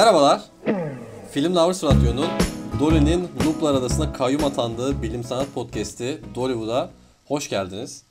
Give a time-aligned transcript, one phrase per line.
[0.00, 0.42] Merhabalar.
[1.32, 2.28] Film Lovers Radyo'nun
[2.80, 6.90] Dolly'nin Looplar Adası'na kayyum atandığı bilim sanat podcast'i Dollywood'a
[7.26, 8.02] hoş geldiniz.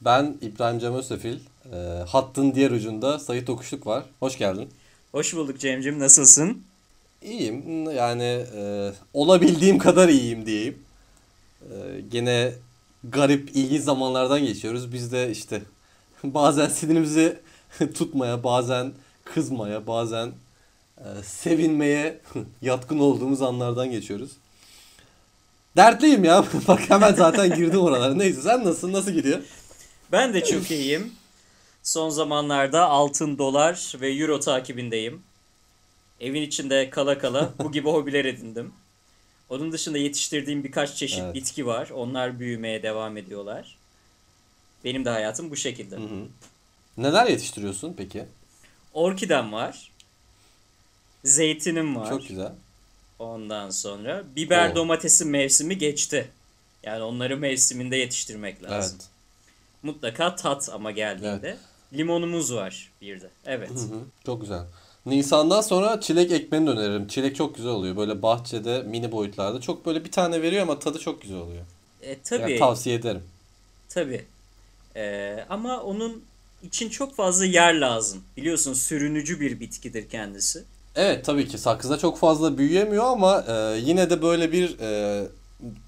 [0.00, 1.38] Ben İbrahim Cem Özsefil.
[1.72, 1.76] E,
[2.08, 4.04] hattın diğer ucunda Sayit Okuşluk var.
[4.20, 4.68] Hoş geldin.
[5.12, 5.98] Hoş bulduk Cem'cim.
[5.98, 6.62] Nasılsın?
[7.22, 7.90] İyiyim.
[7.90, 10.78] Yani e, olabildiğim kadar iyiyim diyeyim.
[11.62, 12.52] E, gene
[13.04, 14.92] garip, ilginç zamanlardan geçiyoruz.
[14.92, 15.62] Biz de işte
[16.24, 17.38] bazen sinirimizi
[17.94, 18.92] tutmaya, bazen
[19.24, 20.32] kızmaya, bazen
[20.98, 22.20] e, sevinmeye
[22.62, 24.30] yatkın olduğumuz anlardan geçiyoruz.
[25.76, 26.44] Dertliyim ya.
[26.68, 28.14] Bak hemen zaten girdim oralara.
[28.14, 28.92] Neyse sen nasılsın?
[28.92, 29.38] Nasıl gidiyor?
[30.12, 31.12] Ben de çok iyiyim.
[31.82, 35.22] Son zamanlarda altın, dolar ve euro takibindeyim.
[36.20, 38.72] Evin içinde kala kala bu gibi hobiler edindim.
[39.48, 41.34] Onun dışında yetiştirdiğim birkaç çeşit Evet.
[41.34, 41.90] bitki var.
[41.90, 43.76] Onlar büyümeye devam ediyorlar.
[44.84, 45.96] Benim de hayatım bu şekilde.
[45.96, 46.26] Hı hı.
[46.96, 48.24] Neler yetiştiriyorsun peki?
[48.94, 49.90] Orkidem var.
[51.24, 52.08] Zeytinim var.
[52.08, 52.52] Çok güzel.
[53.18, 54.74] Ondan sonra biber Oo.
[54.74, 56.30] domatesin mevsimi geçti.
[56.82, 58.98] Yani onları mevsiminde yetiştirmek lazım.
[59.00, 59.08] Evet.
[59.82, 61.56] Mutlaka tat ama geldiğinde.
[61.92, 63.30] Limonumuz var bir de.
[63.46, 63.70] Evet.
[63.70, 64.00] Hı hı.
[64.26, 64.62] Çok güzel.
[65.06, 67.08] Nisan'dan sonra çilek ekmeni öneririm.
[67.08, 67.96] Çilek çok güzel oluyor.
[67.96, 69.60] Böyle bahçede mini boyutlarda.
[69.60, 71.64] Çok böyle bir tane veriyor ama tadı çok güzel oluyor.
[72.02, 72.42] E, tabii.
[72.42, 73.22] Yani tavsiye ederim.
[73.88, 74.24] Tabii.
[74.96, 76.24] Ee, ama onun
[76.62, 78.22] için çok fazla yer lazım.
[78.36, 80.64] Biliyorsun sürünücü bir bitkidir kendisi.
[80.98, 85.22] Evet tabii ki sakızda çok fazla büyüyemiyor ama e, yine de böyle bir e,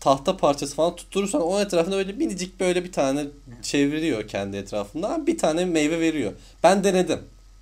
[0.00, 3.26] tahta parçası falan tutturursan o etrafında böyle minicik böyle bir tane
[3.62, 5.26] çeviriyor kendi etrafında.
[5.26, 6.32] Bir tane meyve veriyor.
[6.62, 7.20] Ben denedim.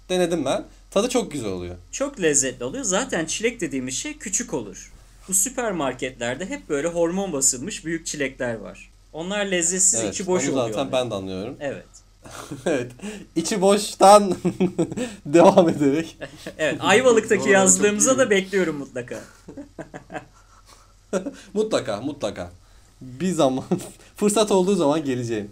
[0.08, 0.64] Denedim ben.
[0.91, 1.76] Tadı çok güzel oluyor.
[1.92, 2.84] Çok lezzetli oluyor.
[2.84, 4.92] Zaten çilek dediğimiz şey küçük olur.
[5.28, 8.91] Bu süpermarketlerde hep böyle hormon basılmış büyük çilekler var.
[9.12, 10.69] Onlar lezzetsiz Evet, içi boş onu oluyor.
[10.69, 11.56] zaten ben de anlıyorum.
[11.60, 11.86] Evet.
[12.66, 12.92] evet.
[13.36, 14.34] İçi boştan
[15.26, 16.18] devam ederek.
[16.58, 16.76] Evet.
[16.80, 17.48] Ayvalık'taki Doğru,
[18.12, 18.18] iyi.
[18.18, 19.20] da bekliyorum mutlaka.
[21.54, 22.50] mutlaka mutlaka.
[23.00, 23.64] Bir zaman
[24.16, 25.50] fırsat olduğu zaman geleceğim.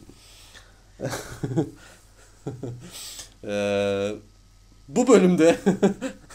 [3.45, 4.13] Ee,
[4.89, 5.59] bu bölümde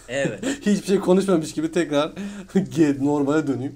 [0.07, 0.43] Evet.
[0.61, 2.11] hiçbir şey konuşmamış gibi tekrar
[3.05, 3.75] normale döneyim.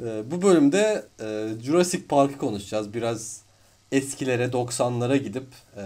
[0.00, 2.94] Ee, bu bölümde e, Jurassic Park'ı konuşacağız.
[2.94, 3.41] Biraz
[3.92, 5.84] eskilere 90'lara gidip e,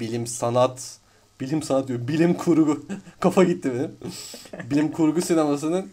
[0.00, 0.98] bilim sanat
[1.40, 2.86] bilim sanat diyor bilim kurgu
[3.20, 3.96] kafa gitti benim.
[4.70, 5.90] bilim kurgu sinemasının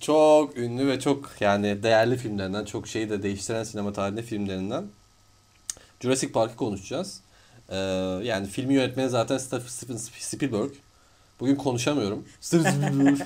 [0.00, 4.84] çok ünlü ve çok yani değerli filmlerinden çok şeyi de değiştiren sinema tarihinde filmlerinden
[6.00, 7.20] Jurassic Park'ı konuşacağız.
[7.68, 7.76] Ee,
[8.22, 10.70] yani filmi yönetmeni zaten Steven Spielberg.
[11.40, 12.24] Bugün konuşamıyorum.
[12.40, 13.18] Steven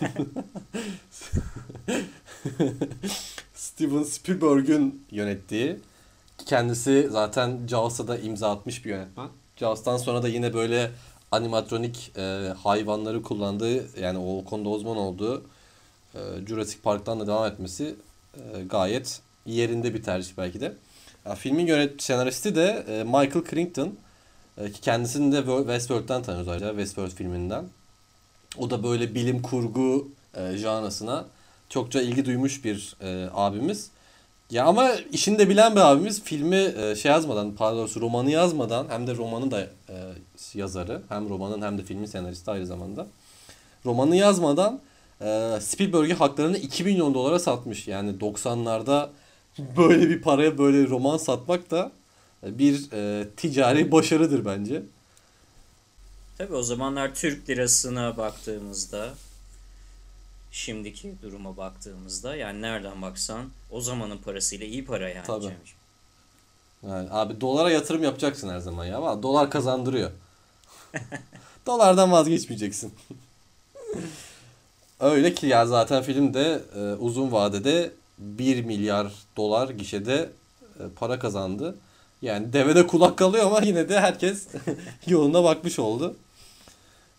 [4.03, 5.77] Spielberg'ün yönettiği
[6.47, 9.29] kendisi zaten Jaws'a da imza atmış bir yönetmen.
[9.57, 10.91] Jaws'tan sonra da yine böyle
[11.33, 15.45] animatronik e, hayvanları kullandığı yani o konuda uzman olduğu
[16.15, 17.95] e, Jurassic Park'tan da devam etmesi
[18.35, 20.75] e, gayet yerinde bir tercih belki de.
[21.27, 23.95] Ya, filmin yönet senaristi de e, Michael Crichton.
[24.59, 26.69] E, ki kendisini de Wo- Westworld'den tanıyoruz ayrıca.
[26.69, 27.65] Westworld filminden.
[28.59, 31.25] O da böyle bilim kurgu e, janrasına
[31.69, 33.91] çokça ilgi duymuş bir e, abimiz.
[34.51, 39.07] Ya ama işini de bilen bir abimiz filmi e, şey yazmadan, pardon romanı yazmadan hem
[39.07, 39.95] de romanın da e,
[40.55, 43.07] yazarı, hem romanın hem de filmin senaristi aynı zamanda.
[43.87, 44.81] Romanı yazmadan
[45.21, 47.89] e, Spielberg'e haklarını 2 milyon dolara satmış.
[47.89, 49.09] Yani 90'larda
[49.77, 51.93] böyle bir paraya böyle roman satmak da
[52.43, 52.91] bir
[53.37, 54.83] ticari başarıdır bence.
[56.39, 59.15] Tabii o zamanlar Türk lirasına baktığımızda
[60.57, 65.43] şimdiki duruma baktığımızda yani nereden baksan o zamanın parasıyla iyi para yani Tabii.
[65.43, 65.79] Cemciğim.
[66.87, 69.23] Yani abi dolara yatırım yapacaksın her zaman ya.
[69.23, 70.11] Dolar kazandırıyor.
[71.67, 72.95] Dolardan vazgeçmeyeceksin.
[75.01, 80.31] Öyle ki ya zaten filmde e, uzun vadede 1 milyar dolar gişede
[80.81, 81.77] e, para kazandı.
[82.23, 84.47] Yani devede kulak kalıyor ama yine de herkes
[85.07, 86.17] yoluna bakmış oldu.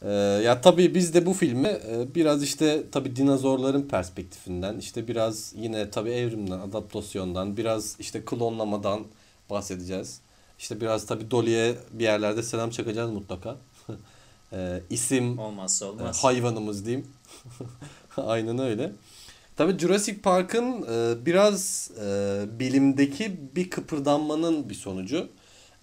[0.02, 0.12] E,
[0.44, 5.90] ya tabii biz de bu filmi e, biraz işte tabii dinozorların perspektifinden işte biraz yine
[5.90, 9.04] tabii evrimden, adaptasyondan, biraz işte klonlamadan
[9.50, 10.20] bahsedeceğiz.
[10.60, 13.56] İşte biraz tabii Dolly'e bir yerlerde selam çakacağız mutlaka.
[14.54, 16.24] e, isim Olmazsa e, olmaz.
[16.24, 17.08] hayvanımız diyeyim.
[18.18, 18.92] Aynen öyle.
[19.56, 25.28] Tabii Jurassic Park'ın e, biraz e, bilimdeki bir kıpırdanmanın bir sonucu.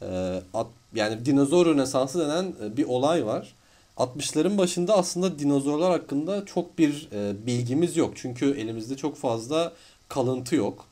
[0.03, 3.55] E, at, yani dinozor rönesansı denen e, bir olay var.
[3.97, 8.13] 60'ların başında aslında dinozorlar hakkında çok bir e, bilgimiz yok.
[8.17, 9.73] Çünkü elimizde çok fazla
[10.09, 10.85] kalıntı yok.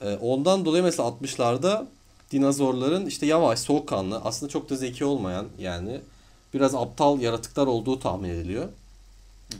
[0.00, 1.86] E, ondan dolayı mesela 60'larda
[2.30, 6.00] dinozorların işte yavaş, soğukkanlı, aslında çok da zeki olmayan yani
[6.54, 8.68] biraz aptal yaratıklar olduğu tahmin ediliyor.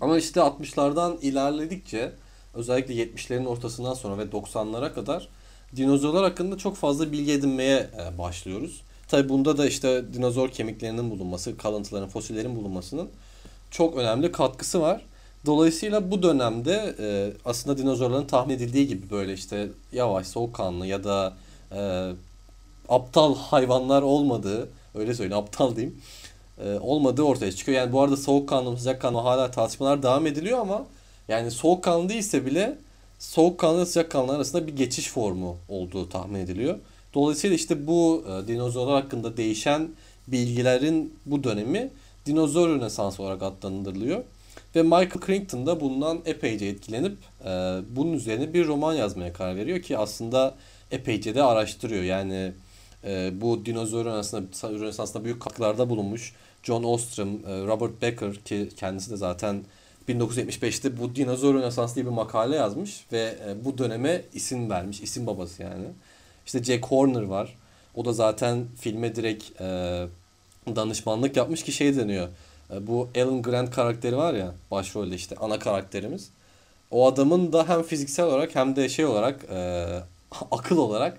[0.00, 2.12] Ama işte 60'lardan ilerledikçe
[2.54, 5.28] özellikle 70'lerin ortasından sonra ve 90'lara kadar
[5.76, 8.82] dinozorlar hakkında çok fazla bilgi edinmeye e, başlıyoruz.
[9.10, 13.08] Tabi bunda da işte dinozor kemiklerinin bulunması, kalıntıların, fosillerin bulunmasının
[13.70, 15.06] çok önemli katkısı var.
[15.46, 21.32] Dolayısıyla bu dönemde e, aslında dinozorların tahmin edildiği gibi böyle işte yavaş, soğukkanlı ya da
[21.72, 22.12] e,
[22.88, 26.02] aptal hayvanlar olmadığı, öyle söyleyeyim aptal diyeyim,
[26.64, 27.78] e, olmadığı ortaya çıkıyor.
[27.78, 30.84] Yani bu arada soğukkanlı sıcakkanlı hala tartışmalar devam ediliyor ama
[31.28, 32.78] yani soğukkanlı değilse bile
[33.18, 36.78] soğukkanlı sıcakkanlı arasında bir geçiş formu olduğu tahmin ediliyor.
[37.14, 39.88] Dolayısıyla işte bu e, dinozorlar hakkında değişen
[40.28, 41.90] bilgilerin bu dönemi
[42.26, 44.24] dinozor rönesansı olarak adlandırılıyor.
[44.76, 47.48] Ve Michael Crichton da bundan epeyce etkilenip e,
[47.96, 50.54] bunun üzerine bir roman yazmaya karar veriyor ki aslında
[50.90, 52.02] epeyce de araştırıyor.
[52.02, 52.52] Yani
[53.04, 59.10] e, bu dinozor rönesansında, rönesansında büyük katkılarda bulunmuş John Ostrom, e, Robert Becker ki kendisi
[59.10, 59.64] de zaten
[60.08, 65.00] 1975'te bu dinozor rönesans diye bir makale yazmış ve e, bu döneme isim vermiş.
[65.00, 65.84] isim babası yani.
[66.50, 67.56] İşte Jack Horner var.
[67.94, 69.64] O da zaten filme direkt e,
[70.76, 72.28] danışmanlık yapmış ki şey deniyor.
[72.72, 76.30] E, bu Alan Grant karakteri var ya başrolde işte ana karakterimiz.
[76.90, 79.86] O adamın da hem fiziksel olarak hem de şey olarak e,
[80.50, 81.18] akıl olarak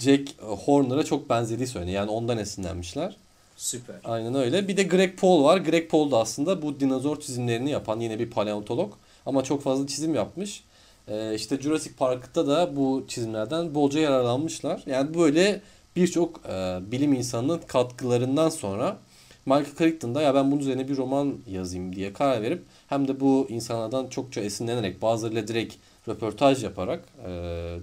[0.00, 2.00] Jack Horner'a çok benzediği söyleniyor.
[2.00, 3.16] Yani ondan esinlenmişler.
[3.56, 3.96] Süper.
[4.04, 4.68] Aynen öyle.
[4.68, 5.58] Bir de Greg Paul var.
[5.58, 8.92] Greg Paul da aslında bu dinozor çizimlerini yapan yine bir paleontolog.
[9.26, 10.64] Ama çok fazla çizim yapmış.
[11.10, 14.82] Ee, işte Jurassic Park'ta da bu çizimlerden bolca yararlanmışlar.
[14.86, 15.60] Yani böyle
[15.96, 18.98] birçok e, bilim insanının katkılarından sonra
[19.46, 23.20] Michael Crichton da ya ben bunun üzerine bir roman yazayım diye karar verip hem de
[23.20, 25.74] bu insanlardan çokça esinlenerek bazılarıyla direkt
[26.08, 27.28] röportaj yaparak e,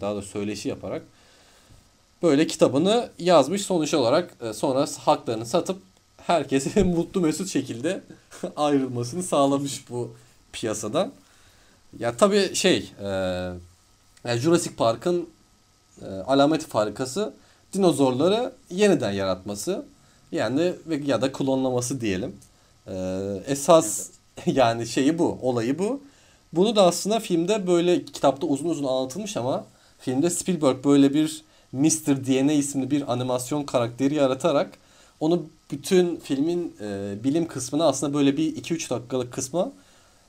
[0.01, 1.01] daha da söyleşi yaparak
[2.23, 5.77] böyle kitabını yazmış sonuç olarak e, sonra haklarını satıp
[6.17, 8.03] herkese mutlu mesut şekilde
[8.55, 10.15] ayrılmasını sağlamış bu
[10.53, 11.11] piyasadan.
[11.99, 13.07] Ya tabii şey e,
[14.23, 15.29] yani Jurassic Park'ın
[16.01, 17.33] e, alameti farikası
[17.73, 19.85] dinozorları yeniden yaratması
[20.31, 20.73] yani
[21.05, 22.35] ya da klonlaması diyelim.
[22.87, 22.93] E,
[23.47, 24.57] esas evet.
[24.57, 26.01] yani şeyi bu, olayı bu.
[26.53, 29.65] Bunu da aslında filmde böyle kitapta uzun uzun anlatılmış ama
[29.99, 32.25] filmde Spielberg böyle bir Mr.
[32.25, 34.77] DNA isimli bir animasyon karakteri yaratarak
[35.19, 39.71] onu bütün filmin e, bilim kısmına aslında böyle bir 2-3 dakikalık kısma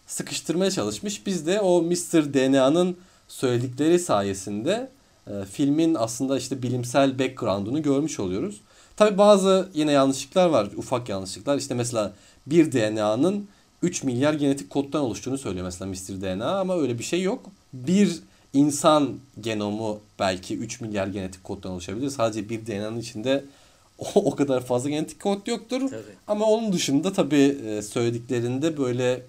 [0.07, 1.27] sıkıştırmaya çalışmış.
[1.27, 2.35] Biz de o Mr.
[2.35, 2.97] DNA'nın
[3.29, 4.91] söyledikleri sayesinde
[5.27, 8.61] e, filmin aslında işte bilimsel background'unu görmüş oluyoruz.
[8.97, 11.59] Tabi bazı yine yanlışlıklar var, ufak yanlışlıklar.
[11.59, 12.13] İşte mesela
[12.47, 13.49] bir DNA'nın
[13.83, 16.21] 3 milyar genetik koddan oluştuğunu söylüyor mesela Mr.
[16.21, 17.47] DNA ama öyle bir şey yok.
[17.73, 18.21] Bir
[18.53, 22.11] insan genomu belki 3 milyar genetik koddan oluşabilir.
[22.11, 23.45] Sadece bir DNA'nın içinde
[23.99, 25.81] o, o kadar fazla genetik kod yoktur.
[25.91, 26.03] Tabii.
[26.27, 29.23] Ama onun dışında tabii e, söylediklerinde böyle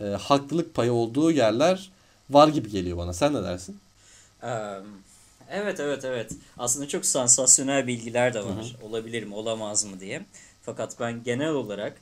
[0.00, 1.90] e, haklılık payı olduğu yerler
[2.30, 3.12] var gibi geliyor bana.
[3.12, 3.78] Sen ne dersin?
[5.50, 6.32] Evet evet evet.
[6.58, 8.74] Aslında çok sansasyonel bilgiler de var.
[8.80, 8.86] Hı hı.
[8.86, 10.26] Olabilir mi olamaz mı diye.
[10.62, 11.96] Fakat ben genel olarak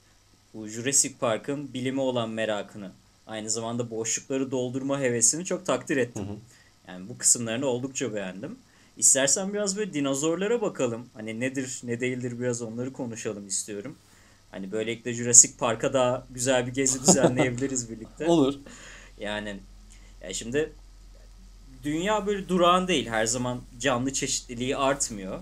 [0.54, 2.90] bu Jurassic Park'ın bilime olan merakını
[3.26, 6.24] aynı zamanda boşlukları doldurma hevesini çok takdir ettim.
[6.24, 6.36] Hı hı.
[6.88, 8.58] Yani bu kısımlarını oldukça beğendim.
[8.96, 11.06] İstersen biraz böyle dinozorlara bakalım.
[11.14, 13.96] Hani nedir ne değildir biraz onları konuşalım istiyorum.
[14.50, 18.26] Hani böylelikle Jurassic Park'a daha güzel bir gezi düzenleyebiliriz birlikte.
[18.26, 18.54] Olur.
[19.20, 19.56] Yani
[20.22, 20.72] ya şimdi
[21.84, 23.08] dünya böyle durağan değil.
[23.08, 25.40] Her zaman canlı çeşitliliği artmıyor.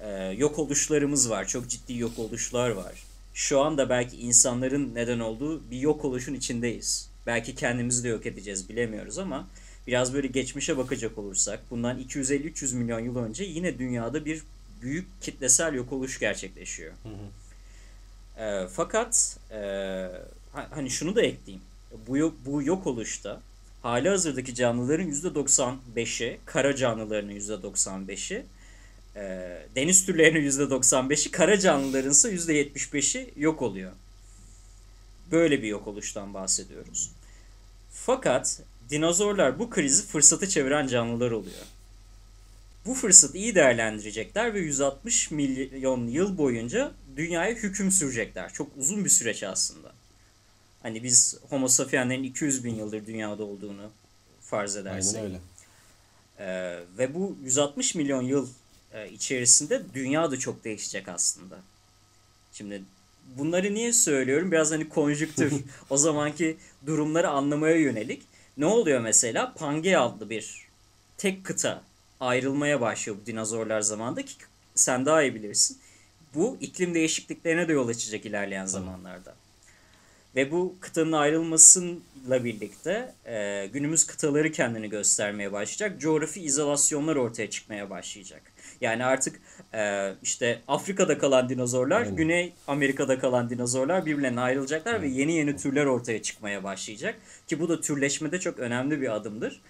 [0.00, 1.48] Ee, yok oluşlarımız var.
[1.48, 2.92] Çok ciddi yok oluşlar var.
[3.34, 7.10] Şu anda belki insanların neden olduğu bir yok oluşun içindeyiz.
[7.26, 9.48] Belki kendimizi de yok edeceğiz bilemiyoruz ama
[9.86, 14.42] biraz böyle geçmişe bakacak olursak bundan 250-300 milyon yıl önce yine dünyada bir
[14.82, 16.92] büyük kitlesel yok oluş gerçekleşiyor.
[17.02, 17.12] Hı hı.
[18.38, 19.60] E, fakat e,
[20.52, 21.64] hani şunu da ekleyeyim.
[22.08, 23.40] Bu, bu yok oluşta
[23.82, 28.46] hali hazırdaki canlıların %95'i, kara canlılarının %95'i,
[29.16, 29.22] e,
[29.74, 33.92] deniz türlerinin %95'i, kara canlıların ise %75'i yok oluyor.
[35.30, 37.10] Böyle bir yok oluştan bahsediyoruz.
[37.90, 41.64] Fakat dinozorlar bu krizi fırsatı çeviren canlılar oluyor.
[42.86, 48.52] Bu fırsatı iyi değerlendirecekler ve 160 milyon yıl boyunca dünyaya hüküm sürecekler.
[48.52, 49.92] Çok uzun bir süreç aslında.
[50.82, 53.90] Hani biz Homo sapienslerin 200 bin yıldır dünyada olduğunu
[54.40, 55.16] farz edersek.
[55.16, 55.40] Aynen öyle.
[56.38, 58.48] Ee, ve bu 160 milyon yıl
[58.92, 61.58] e, içerisinde dünya da çok değişecek aslında.
[62.52, 62.82] Şimdi
[63.36, 64.52] bunları niye söylüyorum?
[64.52, 65.52] Biraz hani konjüktür
[65.90, 66.56] o zamanki
[66.86, 68.22] durumları anlamaya yönelik.
[68.56, 69.54] Ne oluyor mesela?
[69.54, 70.66] Pangea adlı bir
[71.18, 71.82] tek kıta
[72.20, 74.34] ayrılmaya başlıyor bu dinozorlar zamanında ki
[74.74, 75.78] sen daha iyi bilirsin.
[76.34, 79.34] Bu iklim değişikliklerine de yol açacak ilerleyen zamanlarda.
[80.36, 86.00] Ve bu kıtanın ayrılmasıyla birlikte e, günümüz kıtaları kendini göstermeye başlayacak.
[86.00, 88.42] Coğrafi izolasyonlar ortaya çıkmaya başlayacak.
[88.80, 89.40] Yani artık
[89.74, 92.16] e, işte Afrika'da kalan dinozorlar, Aynen.
[92.16, 97.14] Güney Amerika'da kalan dinozorlar birbirlerine ayrılacaklar ve yeni yeni türler ortaya çıkmaya başlayacak.
[97.46, 99.60] Ki bu da türleşmede çok önemli bir adımdır.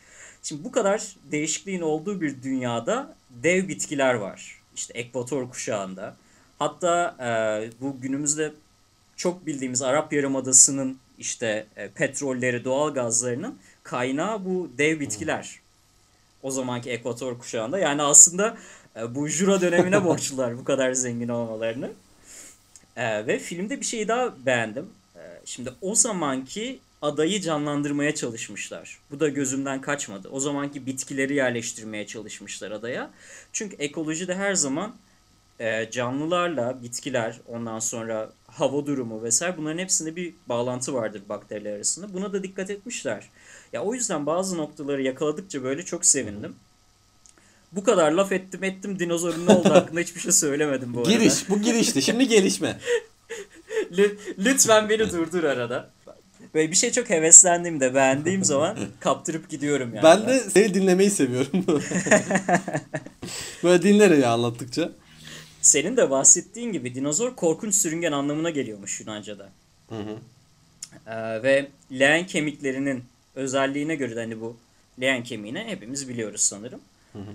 [0.42, 4.62] Şimdi bu kadar değişikliğin olduğu bir dünyada dev bitkiler var.
[4.74, 6.16] İşte ekvator kuşağında.
[6.58, 8.52] Hatta e, bu günümüzde
[9.16, 15.60] çok bildiğimiz Arap Yarımadası'nın işte e, petrolleri, doğal gazlarının kaynağı bu dev bitkiler.
[16.42, 17.78] O zamanki ekvator kuşağında.
[17.78, 18.56] Yani aslında
[18.96, 21.90] e, bu Jura dönemine borçlular bu kadar zengin olmalarını.
[22.96, 24.86] E, ve filmde bir şey daha beğendim.
[25.16, 28.98] E, şimdi o zamanki adayı canlandırmaya çalışmışlar.
[29.10, 30.28] Bu da gözümden kaçmadı.
[30.28, 33.10] O zamanki bitkileri yerleştirmeye çalışmışlar adaya.
[33.52, 34.94] Çünkü ekolojide her zaman
[35.60, 42.14] e, canlılarla bitkiler, ondan sonra hava durumu vesaire bunların hepsinde bir bağlantı vardır bakteriler arasında.
[42.14, 43.28] Buna da dikkat etmişler.
[43.72, 46.54] Ya o yüzden bazı noktaları yakaladıkça böyle çok sevindim.
[47.72, 51.10] Bu kadar laf ettim ettim dinozorun ne oldu hakkında hiçbir şey söylemedim bu arada.
[51.10, 51.48] Giriş.
[51.50, 52.02] Bu girişti.
[52.02, 52.78] Şimdi gelişme.
[53.92, 55.90] Lü- Lütfen beni durdur arada.
[56.54, 60.04] Böyle bir şey çok heveslendiğimde beğendiğim zaman kaptırıp gidiyorum yani.
[60.04, 61.64] Ben de seni dinlemeyi seviyorum.
[63.64, 64.92] Böyle dinlerim ya anlattıkça.
[65.68, 69.48] Senin de bahsettiğin gibi dinozor korkunç sürüngen anlamına geliyormuş Yunanca'da.
[69.88, 70.18] Hı hı.
[71.06, 74.56] Ee, ve leğen kemiklerinin özelliğine göre de hani bu
[75.00, 76.80] leğen kemiğine hepimiz biliyoruz sanırım.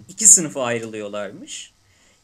[0.10, 1.72] İki sınıfa ayrılıyorlarmış.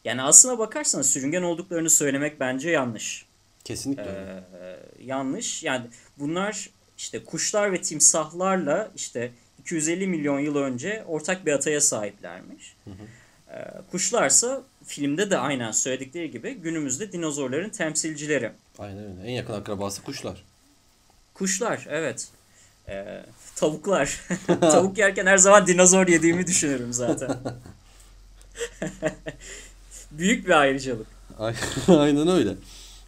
[0.06, 3.26] Yani aslına bakarsan sürüngen olduklarını söylemek bence yanlış.
[3.64, 4.04] Kesinlikle.
[4.04, 5.64] Ee, yanlış.
[5.64, 5.86] Yani
[6.20, 12.76] bunlar işte kuşlar ve timsahlarla işte 250 milyon yıl önce ortak bir ataya sahiplermiş.
[13.52, 13.54] Ee,
[13.92, 18.52] kuşlarsa filmde de aynen söyledikleri gibi günümüzde dinozorların temsilcileri.
[18.80, 19.30] Aynen öyle.
[19.30, 20.44] En yakın akrabası kuşlar.
[21.34, 22.28] Kuşlar evet.
[22.88, 23.24] Ee,
[23.56, 24.22] tavuklar.
[24.62, 27.38] Tavuk yerken her zaman dinozor yediğimi düşünürüm zaten.
[30.12, 31.08] Büyük bir ayrıcalık.
[31.40, 31.56] Ay-
[31.88, 32.56] Aynen öyle.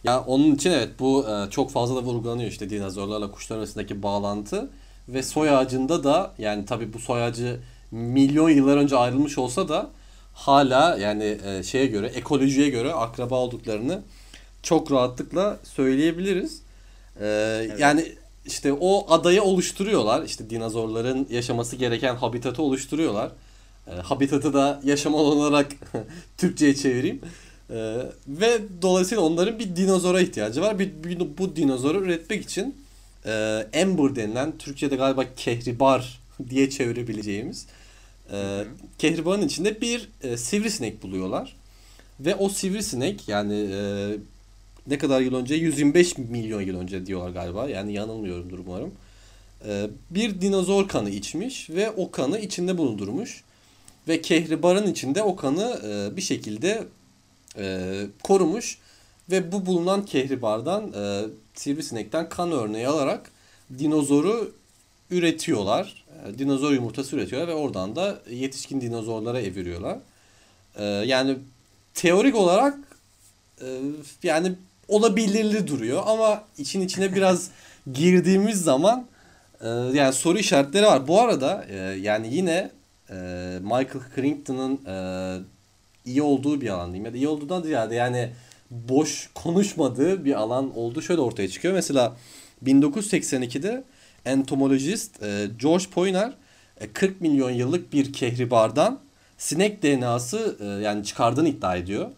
[0.04, 4.70] Ya onun için evet bu e, çok fazla da vurgulanıyor işte dinozorlarla kuşlar arasındaki bağlantı
[5.08, 7.60] ve soy ağacında da yani tabii bu soy ağacı
[7.90, 9.90] milyon yıllar önce ayrılmış olsa da
[10.32, 14.00] hala yani e, şeye göre ekolojiye göre akraba olduklarını
[14.62, 16.62] çok rahatlıkla söyleyebiliriz.
[17.20, 17.26] E,
[17.78, 18.12] Yani
[18.46, 20.22] işte o adayı oluşturuyorlar.
[20.22, 23.30] İşte dinozorların yaşaması gereken habitatı oluşturuyorlar.
[23.88, 25.66] E, habitatı da yaşam alanı olarak
[26.38, 27.20] Türkçe'ye çevireyim.
[27.70, 27.96] E,
[28.28, 30.78] ve dolayısıyla onların bir dinozora ihtiyacı var.
[30.78, 32.76] Bir, bir- bu dinozoru üretmek için
[33.26, 36.20] e, Ember denilen Türkçe'de galiba kehribar
[36.50, 37.66] diye çevirebileceğimiz
[38.32, 38.64] e,
[38.98, 41.56] kehribarın içinde bir e, sivrisinek buluyorlar.
[42.20, 44.10] Ve o sivrisinek yani e,
[44.86, 47.68] ne kadar yıl önce 125 milyon yıl önce diyorlar galiba.
[47.68, 48.92] Yani yanılmıyorumdur umarım.
[49.66, 53.44] E, bir dinozor kanı içmiş ve o kanı içinde bulundurmuş.
[54.08, 56.84] Ve kehribarın içinde o kanı e, bir şekilde
[57.58, 58.78] e, korumuş.
[59.30, 61.24] Ve bu bulunan kehribardan e,
[61.54, 63.30] sivrisinekten kan örneği alarak
[63.78, 64.54] dinozoru
[65.10, 66.01] üretiyorlar.
[66.38, 69.98] Dinozor yumurtası üretiyorlar ve oradan da yetişkin dinozorlara eviriyorlar.
[70.76, 71.36] E, yani
[71.94, 72.78] teorik olarak
[73.60, 73.66] e,
[74.22, 74.52] yani
[74.88, 77.50] olabilirli duruyor ama için içine biraz
[77.92, 79.06] girdiğimiz zaman
[79.60, 81.08] e, yani soru işaretleri var.
[81.08, 82.70] Bu arada e, yani yine
[83.10, 83.14] e,
[83.62, 84.96] Michael Crichton'ın e,
[86.04, 88.30] iyi olduğu bir alan diyeyim ya da iyi olduğundan ziyade yani
[88.70, 91.74] boş konuşmadığı bir alan oldu şöyle ortaya çıkıyor.
[91.74, 92.16] Mesela
[92.64, 93.84] 1982'de
[94.24, 96.32] entomolojist e, George Poyner
[96.80, 99.00] e, 40 milyon yıllık bir kehribardan
[99.38, 102.10] sinek DNA'sı e, yani çıkardığını iddia ediyor.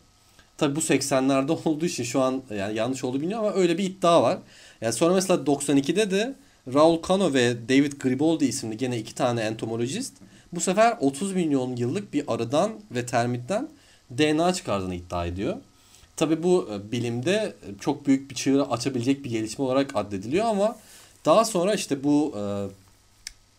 [0.59, 3.85] Tabi bu 80'lerde olduğu için şu an e, yani yanlış oldu bilmiyorum ama öyle bir
[3.85, 4.39] iddia var.
[4.81, 6.35] Yani sonra mesela 92'de de
[6.75, 10.13] Raul Cano ve David Griboldi isimli gene iki tane entomolojist
[10.53, 13.69] bu sefer 30 milyon yıllık bir arıdan ve termitten
[14.19, 15.57] DNA çıkardığını iddia ediyor.
[16.17, 20.77] Tabi bu e, bilimde e, çok büyük bir çığır açabilecek bir gelişme olarak addediliyor ama
[21.25, 22.43] daha sonra işte bu e,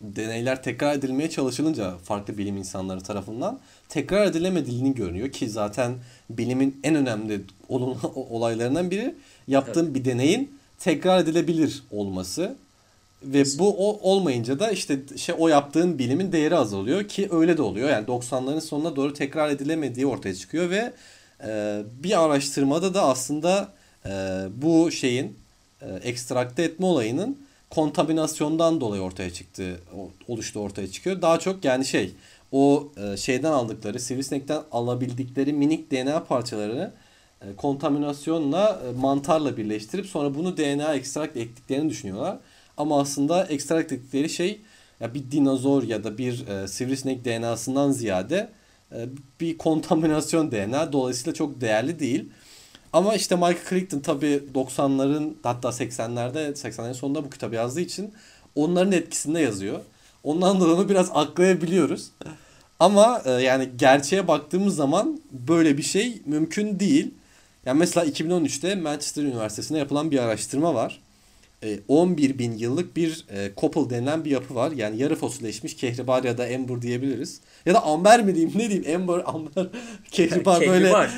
[0.00, 5.94] deneyler tekrar edilmeye çalışılınca farklı bilim insanları tarafından tekrar edilemediğini görünüyor ki zaten
[6.30, 7.40] bilimin en önemli
[8.14, 9.14] olaylarından biri
[9.48, 12.56] yaptığın bir deneyin tekrar edilebilir olması
[13.22, 17.62] ve bu o olmayınca da işte şey o yaptığın bilimin değeri azalıyor ki öyle de
[17.62, 17.90] oluyor.
[17.90, 20.92] Yani 90'ların sonuna doğru tekrar edilemediği ortaya çıkıyor ve
[21.46, 23.72] e, bir araştırmada da aslında
[24.06, 24.10] e,
[24.62, 25.36] bu şeyin
[25.82, 29.80] e, ekstrakte etme olayının kontaminasyondan dolayı ortaya çıktı
[30.28, 31.22] oluştu ortaya çıkıyor.
[31.22, 32.12] Daha çok yani şey
[32.52, 36.92] o e, şeyden aldıkları sivrisinekten alabildikleri minik DNA parçalarını
[37.42, 42.38] e, kontaminasyonla e, mantarla birleştirip sonra bunu DNA ekstrakt ettiklerini düşünüyorlar.
[42.76, 44.60] Ama aslında ekstrakt ettikleri şey
[45.00, 48.48] ya bir dinozor ya da bir e, sivrisinek DNA'sından ziyade
[48.92, 49.06] e,
[49.40, 50.92] bir kontaminasyon DNA.
[50.92, 52.28] Dolayısıyla çok değerli değil.
[52.96, 58.12] Ama işte Michael Crichton tabii 90'ların hatta 80'lerde 80'lerin sonunda bu kitabı yazdığı için
[58.54, 59.80] onların etkisinde yazıyor.
[60.24, 62.10] Ondan dolayı onu biraz aklayabiliyoruz.
[62.80, 67.14] Ama e, yani gerçeğe baktığımız zaman böyle bir şey mümkün değil.
[67.66, 71.00] Yani mesela 2013'te Manchester Üniversitesi'nde yapılan bir araştırma var.
[71.64, 74.72] E, 11 bin yıllık bir e, Koppel denilen bir yapı var.
[74.72, 77.40] Yani yarı fosilleşmiş kehribar ya da amber diyebiliriz.
[77.66, 79.66] Ya da amber mi diyeyim ne diyeyim amber amber
[80.10, 81.08] kehribar böyle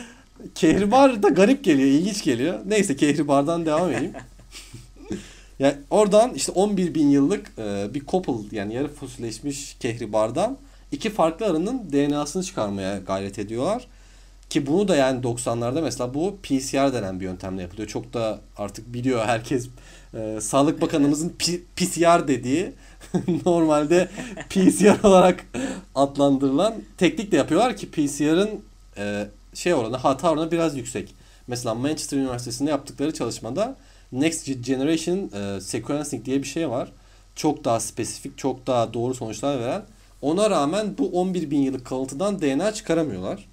[0.55, 1.23] Kehribar.
[1.23, 2.59] Da garip geliyor, ilginç geliyor.
[2.67, 4.13] Neyse Kehribar'dan devam edeyim.
[5.59, 10.59] yani oradan işte 11 bin yıllık e, bir Koppel yani yarı fosilleşmiş Kehribar'dan
[10.93, 13.87] iki farklı arının DNA'sını çıkarmaya gayret ediyorlar.
[14.51, 17.89] Ki bunu da yani 90'larda mesela bu PCR denen bir yöntemle yapılıyor.
[17.89, 19.69] Çok da artık biliyor herkes.
[20.15, 21.35] E, Sağlık Bakanımızın
[21.77, 22.73] PCR dediği
[23.47, 24.09] normalde
[24.51, 25.45] PCR olarak
[25.95, 28.51] adlandırılan teknik de yapıyorlar ki PCR'ın
[28.97, 29.27] e,
[29.59, 31.15] şey oranı hata oranı biraz yüksek.
[31.47, 33.77] Mesela Manchester Üniversitesi'nde yaptıkları çalışmada
[34.13, 36.93] Next Generation e, Sequencing diye bir şey var.
[37.35, 39.83] Çok daha spesifik, çok daha doğru sonuçlar veren.
[40.23, 43.49] Ona rağmen bu 11 bin yıllık kalıntıdan DNA çıkaramıyorlar.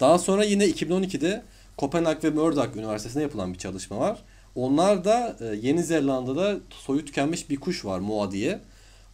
[0.00, 1.42] Daha sonra yine 2012'de
[1.76, 4.22] Kopenhag ve Murdoch Üniversitesi'nde yapılan bir çalışma var.
[4.54, 8.60] Onlar da e, Yeni Zelanda'da soyu tükenmiş bir kuş var Moa diye.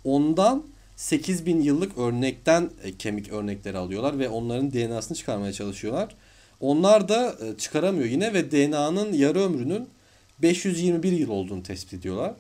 [0.05, 0.63] Ondan
[0.97, 6.15] 8000 yıllık örnekten e, kemik örnekleri alıyorlar ve onların DNA'sını çıkarmaya çalışıyorlar.
[6.61, 9.89] Onlar da e, çıkaramıyor yine ve DNA'nın yarı ömrünün
[10.43, 12.35] 521 yıl olduğunu tespit ediyorlar.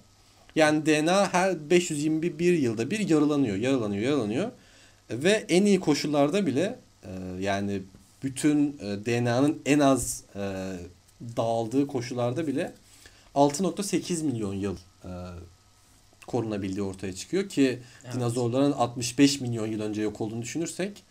[0.54, 4.50] Yani DNA her 521 yılda bir yarılanıyor, yarılanıyor, yarılanıyor.
[5.10, 7.10] Ve en iyi koşullarda bile e,
[7.40, 7.82] yani
[8.22, 10.24] bütün DNA'nın en az
[11.36, 12.72] dağıldığı koşullarda bile
[13.34, 14.76] 6.8 milyon yıl
[16.26, 18.14] korunabildiği ortaya çıkıyor ki Evet.
[18.14, 21.02] dinozorların 65 milyon yıl önce yok olduğunu düşünürsek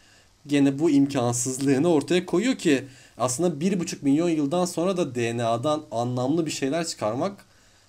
[0.48, 2.84] gene bu imkansızlığını ortaya koyuyor ki
[3.18, 7.46] aslında 1,5 milyon yıldan sonra da DNA'dan anlamlı bir şeyler çıkarmak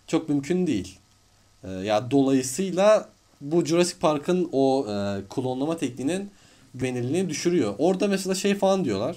[0.07, 0.99] çok mümkün değil.
[1.65, 3.09] Ee, ya dolayısıyla
[3.41, 6.31] bu Jurassic Park'ın o e, klonlama tekniğinin
[6.75, 7.75] güvenilirliğini düşürüyor.
[7.79, 9.17] Orada mesela şey falan diyorlar.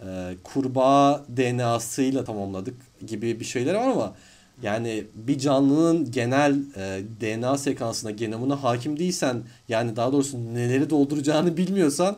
[0.00, 2.74] E, kurbağa DNA'sıyla tamamladık
[3.06, 4.14] gibi bir şeyler var ama
[4.62, 11.56] yani bir canlının genel e, DNA sekansına, genomuna hakim değilsen yani daha doğrusu neleri dolduracağını
[11.56, 12.16] bilmiyorsan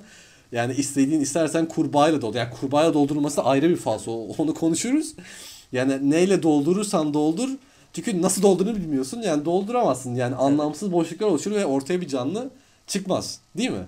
[0.53, 2.39] yani istediğin istersen kurbağayla doldur.
[2.39, 4.13] Yani kurbağayla doldurulması ayrı bir falso.
[4.13, 5.15] Onu konuşuruz.
[5.73, 7.49] Yani neyle doldurursan doldur.
[7.93, 9.23] Çünkü nasıl doldurduğunu bilmiyorsun.
[9.23, 10.15] Yani dolduramazsın.
[10.15, 12.51] Yani anlamsız boşluklar oluşur ve ortaya bir canlı
[12.87, 13.41] çıkmaz.
[13.57, 13.87] Değil mi?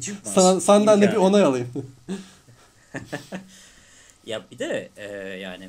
[0.00, 0.34] Çıkmaz.
[0.34, 1.68] Sana, senden de bir onay alayım.
[4.26, 5.06] Ya bir de e,
[5.38, 5.68] yani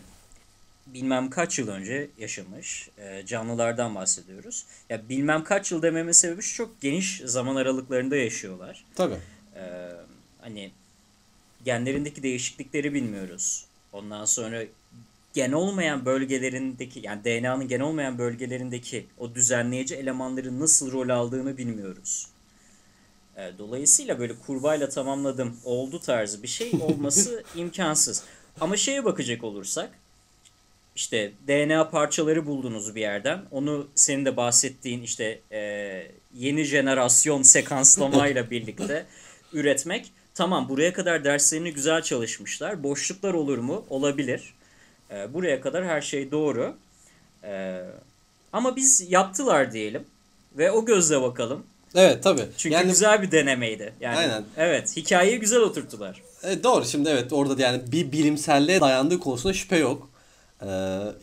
[0.94, 4.66] bilmem kaç yıl önce yaşamış e, canlılardan bahsediyoruz.
[4.90, 8.86] Ya bilmem kaç yıl dememin sebebi şu çok geniş zaman aralıklarında yaşıyorlar.
[8.96, 9.18] Tabii.
[9.56, 9.64] E,
[10.42, 10.72] hani
[11.66, 13.66] genlerindeki değişiklikleri bilmiyoruz.
[13.94, 14.64] Ondan sonra
[15.34, 22.28] gen olmayan bölgelerindeki yani DNA'nın gen olmayan bölgelerindeki o düzenleyici elemanların nasıl rol aldığını bilmiyoruz.
[23.38, 28.24] E, Dolayısıyla böyle kurbağayla tamamladım oldu tarzı bir şey olması imkansız.
[28.62, 29.90] Ama şeye bakacak olursak
[30.98, 33.42] işte DNA parçaları buldunuz bir yerden.
[33.52, 35.62] Onu senin de bahsettiğin işte e,
[36.34, 39.06] yeni jenerasyon sekanslamayla birlikte
[39.54, 40.12] üretmek.
[40.36, 42.84] Tamam buraya kadar derslerini güzel çalışmışlar.
[42.84, 43.86] Boşluklar olur mu?
[43.90, 44.54] Olabilir.
[45.12, 46.76] E, buraya kadar her şey doğru.
[47.44, 47.82] E,
[48.54, 50.06] ama biz yaptılar diyelim.
[50.58, 51.66] Ve o gözle bakalım.
[51.96, 52.46] Evet tabii.
[52.58, 53.94] Çünkü yani güzel bir denemeydi.
[54.00, 54.44] Yani Aynen.
[54.58, 56.22] evet, hikayeyi güzel oturttular.
[56.44, 60.10] E, doğru şimdi evet orada da yani bir bilimselliğe dayandığı konusunda şüphe yok.
[60.62, 60.68] Ee,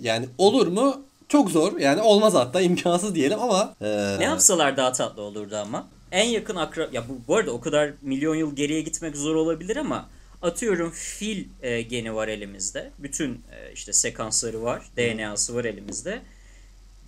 [0.01, 1.03] yani olur mu?
[1.29, 1.79] Çok zor.
[1.79, 5.87] Yani olmaz hatta imkansız diyelim ama e, Ne yapsalar daha tatlı olurdu ama.
[6.13, 9.77] En yakın akrab ya bu, bu arada o kadar milyon yıl geriye gitmek zor olabilir
[9.77, 10.09] ama
[10.43, 12.91] atıyorum fil e, geni var elimizde.
[12.99, 16.23] Bütün e, işte sekansları var, DNA'sı var elimizde.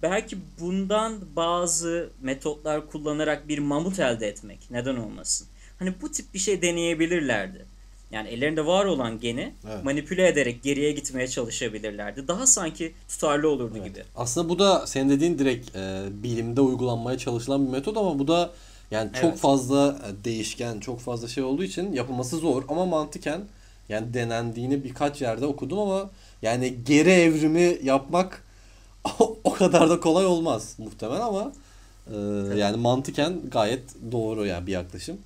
[0.03, 5.47] Belki bundan bazı metotlar kullanarak bir mamut elde etmek neden olmasın?
[5.79, 7.66] Hani bu tip bir şey deneyebilirlerdi.
[8.11, 9.85] Yani ellerinde var olan geni Evet.
[9.85, 12.29] manipüle ederek geriye gitmeye çalışabilirlerdi.
[12.29, 14.03] Daha sanki tutarlı olurdu gibi.
[14.17, 18.51] Aslında bu da senin dediğin direkt e, bilimde uygulanmaya çalışılan bir metot ama bu da
[18.91, 19.39] yani çok Evet.
[19.39, 23.41] fazla e, değişken, çok fazla şey olduğu için yapılması zor ama mantıken
[23.89, 26.11] yani denendiğini birkaç yerde okudum ama
[26.43, 28.45] yani geri evrimi yapmak
[29.45, 31.53] o kadar da kolay olmaz muhtemelen ama
[32.13, 32.17] e,
[32.59, 35.17] yani mantıken gayet doğru yani bir yaklaşım.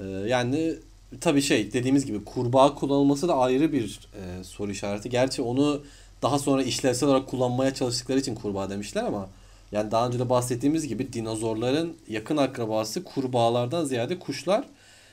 [0.00, 0.74] E, yani
[1.20, 5.10] tabii şey dediğimiz gibi kurbağa kullanılması da ayrı bir e, soru işareti.
[5.10, 5.82] Gerçi onu
[6.22, 9.28] daha sonra işlevsel olarak kullanmaya çalıştıkları için kurbağa demişler ama
[9.72, 14.64] yani daha önce de bahsettiğimiz gibi dinozorların yakın akrabası kurbağalardan ziyade kuşlar.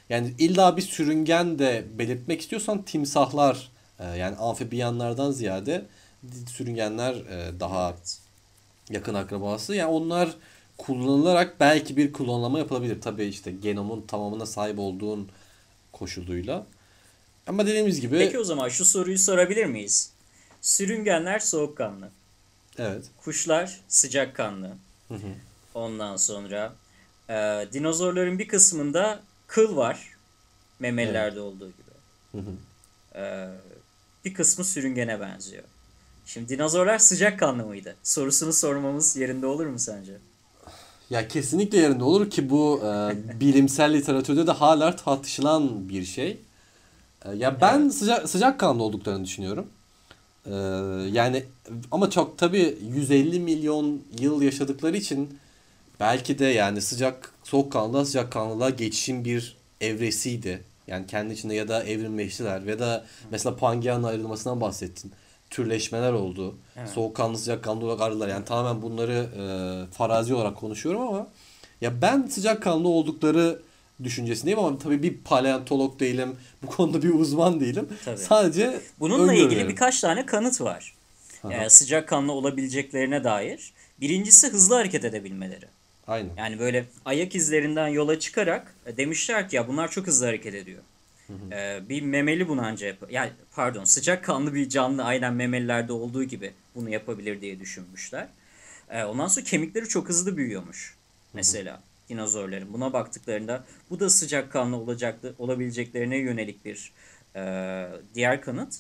[0.10, 5.86] Yani illa bir sürüngen de belirtmek istiyorsan timsahlar e, yani amfibiyanlardan ziyade
[6.48, 7.96] sürüngenler e, daha
[8.90, 9.76] yakın akrabası.
[9.76, 10.30] Yani onlar
[10.78, 13.02] kullanılarak belki bir klonlama yapılabilir.
[13.02, 15.30] Tabii işte genomun tamamına sahip olduğun
[15.92, 16.66] koşuluyla.
[17.48, 20.12] Ama dediğimiz gibi Peki o zaman şu soruyu sorabilir miyiz?
[20.62, 22.10] Sürüngenler soğukkanlı.
[22.78, 23.06] evet.
[23.18, 24.76] Kuşlar sıcakkanlı.
[25.74, 26.74] Ondan sonra
[27.30, 27.34] e,
[27.74, 30.10] dinozorların bir kısmında kıl var.
[30.80, 32.44] Memelilerde olduğu gibi.
[33.16, 33.50] E,
[34.26, 35.64] bir kısmı sürüngene benziyor.
[36.26, 37.96] Şimdi dinozorlar sıcakkanlı mıydı?
[38.04, 40.18] Sorusunu sormamız yerinde olur mu sence?
[41.10, 46.38] Ya kesinlikle yerinde olur ki bu e, bilimsel literatürde de hala tartışılan bir şey.
[47.26, 47.94] E, ya ben Evet.
[47.94, 49.68] sıcak sıcakkanlı olduklarını düşünüyorum.
[50.46, 50.54] E,
[51.12, 51.44] yani
[51.92, 55.40] ama çok tabii 150 milyon yıl yaşadıkları için
[56.00, 60.64] belki de yani sıcak soğukkanlılığa sıcakkanlılığa geçişin bir evresiydi.
[60.88, 65.12] Yani kendi içinde ya da evrimleştiler ya da mesela Pangea'nın ayrılmasından bahsettin.
[65.50, 66.56] Türleşmeler oldu.
[66.78, 66.90] Evet.
[66.90, 68.28] Soğukkanlı sıcakkanlı olarak ayrıldılar.
[68.28, 69.44] Yani tamamen bunları e,
[69.94, 71.28] farazi olarak konuşuyorum ama
[71.82, 73.60] ya ben sıcakkanlı oldukları
[74.04, 76.36] düşüncesindeyim ama tabii bir paleontolog değilim.
[76.64, 77.90] Bu konuda bir uzman değilim.
[78.06, 78.18] Tabii.
[78.18, 79.72] Sadece Bununla ilgili öngörüyorum.
[79.72, 80.96] birkaç tane kanıt var.
[81.44, 81.54] Aha.
[81.54, 83.74] E, sıcakkanlı olabileceklerine dair.
[84.02, 85.66] Birincisi hızlı hareket edebilmeleri.
[86.08, 86.30] Aynen.
[86.38, 90.84] Yani böyle ayak izlerinden yola çıkarak e, demişler ki ya bunlar çok hızlı hareket ediyor.
[91.52, 96.54] E, bir memeli bunu anca yap yani pardon sıcakkanlı bir canlı aynen memelilerde olduğu gibi
[96.76, 98.28] bunu yapabilir diye düşünmüşler.
[98.90, 100.96] E, ondan sonra kemikleri çok hızlı büyüyormuş.
[101.34, 106.92] Mesela dinozorların buna baktıklarında bu da sıcakkanlı olacaktı olabileceklerine yönelik bir
[107.36, 107.42] e,
[108.16, 108.76] diğer kanıt.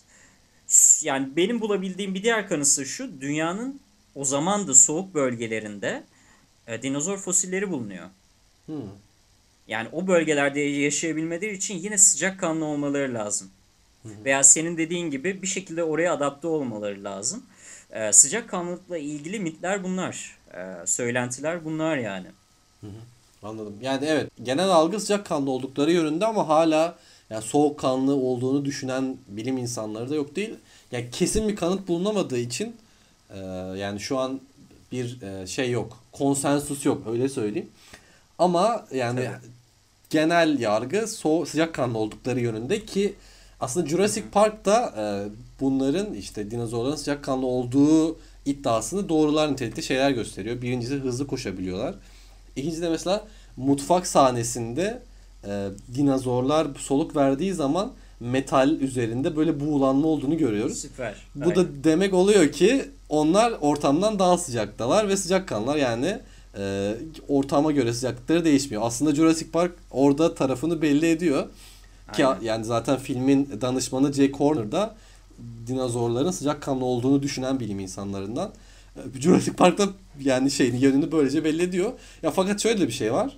[1.02, 3.80] Yani benim bulabildiğim bir diğer kanısı şu dünyanın
[4.16, 6.04] o zaman da soğuk bölgelerinde
[6.68, 8.06] e, dinozor fosilleri bulunuyor.
[8.66, 8.82] Hı.
[9.70, 13.50] Yani o bölgelerde yaşayabilmeleri için yine sıcakkanlı olmaları lazım.
[14.06, 17.44] Veya senin dediğin gibi bir şekilde oraya adapte olmaları lazım.
[17.92, 20.38] Ee, sıcakkanlılıkla ilgili mitler bunlar.
[20.54, 22.28] Ee, söylentiler bunlar yani.
[23.44, 23.76] Anladım.
[23.82, 26.98] Yani evet genel algı sıcakkanlı oldukları yönünde ama hala
[27.30, 30.56] yani soğukkanlı olduğunu düşünen bilim insanları da yok değil.
[30.92, 32.76] Yani kesin bir kanıt bulunamadığı için
[33.30, 33.40] e,
[33.78, 34.42] yani şu an
[34.92, 36.04] bir e, şey yok.
[36.12, 37.70] Konsensus yok öyle söyleyeyim.
[38.38, 39.59] Ama yani Tabii.
[40.10, 43.16] Genel yargı so sıcakkanlı oldukları yönünde ki
[43.60, 45.04] aslında Jurassic Park'ta e,
[45.60, 50.62] bunların işte dinozorların sıcakkanlı olduğu iddiasını doğrular nitelikte şeyler gösteriyor.
[50.62, 51.96] Birincisi hızlı koşabiliyorlar.
[52.56, 55.02] İkincisi de mesela mutfak sahnesinde
[55.48, 60.80] e, dinozorlar soluk verdiği zaman metal üzerinde böyle buğulanma olduğunu görüyoruz.
[60.82, 61.16] Süper.
[61.36, 66.20] Bu da demek oluyor ki onlar ortamdan daha sıcaktalar ve sıcakkanlılar yani
[66.58, 66.96] e,
[67.28, 68.82] ortama göre sıcaklıkları değişmiyor.
[68.86, 71.50] Aslında Jurassic Park orada tarafını belli ediyor.
[72.14, 72.42] Ki Aynen.
[72.42, 74.96] yani zaten filmin danışmanı Jay Corner da
[75.68, 78.52] dinozorların sıcakkanlı olduğunu düşünen bilim insanlarından.
[78.96, 79.88] E, Jurassic Park'ta
[80.22, 81.92] yani şeyin yönünü böylece belli ediyor.
[82.24, 83.38] Ya fakat şöyle bir şey var.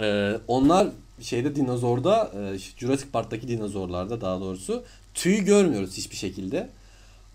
[0.00, 0.88] Ee, onlar
[1.20, 6.68] şeyde dinozorda e, Jurassic Park'taki dinozorlarda daha doğrusu tüy görmüyoruz hiçbir şekilde.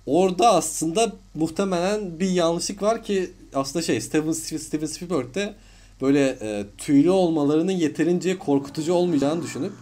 [0.05, 5.53] Orada aslında muhtemelen bir yanlışlık var ki aslında şey Steven, Steven Spielberg de
[6.01, 9.73] böyle e, tüylü olmalarının yeterince korkutucu olmayacağını düşünüp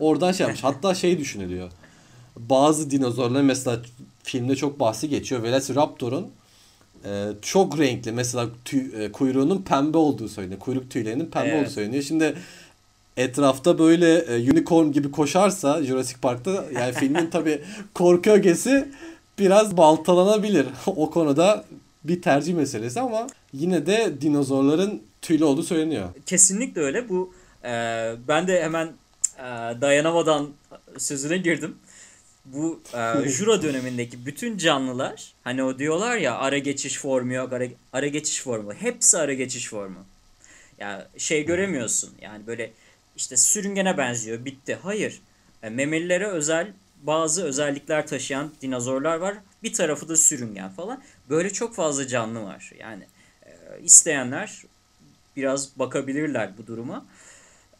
[0.00, 0.64] oradan şey yapmış.
[0.64, 1.70] Hatta şey düşünülüyor.
[2.36, 3.82] Bazı dinozorların mesela
[4.22, 5.42] filmde çok bahsi geçiyor.
[5.42, 6.26] Velociraptor'un
[7.04, 10.60] e, çok renkli mesela tüy, e, kuyruğunun pembe olduğu söyleniyor.
[10.60, 11.62] Kuyruk tüylerinin pembe Evet.
[11.62, 12.02] olduğu söyleniyor.
[12.02, 12.34] Şimdi
[13.16, 17.62] etrafta böyle e, unicorn gibi koşarsa Jurassic Park'ta yani filmin tabi
[17.94, 18.88] korku ögesi
[19.38, 20.66] biraz baltalanabilir.
[20.86, 21.64] o konuda
[22.04, 26.08] bir tercih meselesi ama yine de dinozorların tüylü olduğu söyleniyor.
[26.26, 27.08] Kesinlikle öyle.
[27.08, 27.34] Bu
[27.64, 27.70] e,
[28.28, 28.86] ben de hemen
[29.38, 29.42] e,
[29.80, 30.48] dayanamadan
[30.98, 31.76] sözüne girdim.
[32.44, 37.64] Bu e, Jura dönemindeki bütün canlılar hani o diyorlar ya ara geçiş formu yok ara,
[37.92, 38.72] ara geçiş formu.
[38.72, 40.04] Hepsi ara geçiş formu.
[40.78, 42.10] Ya şey göremiyorsun.
[42.22, 42.72] Yani böyle
[43.16, 44.44] işte sürüngene benziyor.
[44.44, 44.78] Bitti.
[44.82, 45.20] Hayır.
[45.62, 49.34] E, memelilere özel bazı özellikler taşıyan dinozorlar var.
[49.62, 51.02] Bir tarafı da sürüngen falan.
[51.30, 52.72] Böyle çok fazla canlı var.
[52.78, 53.04] Yani
[53.46, 53.50] e,
[53.82, 54.64] isteyenler
[55.36, 57.04] biraz bakabilirler bu duruma.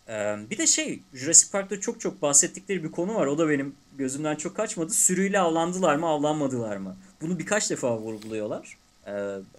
[0.09, 3.27] Ee, bir de şey Jurassic Park'ta çok çok bahsettikleri bir konu var.
[3.27, 4.93] O da benim gözümden çok kaçmadı.
[4.93, 6.97] Sürüyle avlandılar mı avlanmadılar mı?
[7.21, 8.77] Bunu birkaç defa vurguluyorlar.
[9.07, 9.11] Ee,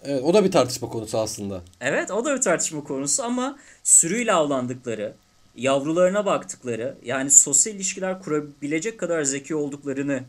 [0.04, 1.62] Evet o da bir tartışma konusu aslında.
[1.80, 5.14] evet o da bir tartışma konusu ama sürüyle avlandıkları
[5.56, 10.22] yavrularına baktıkları yani sosyal ilişkiler kurabilecek kadar zeki olduklarını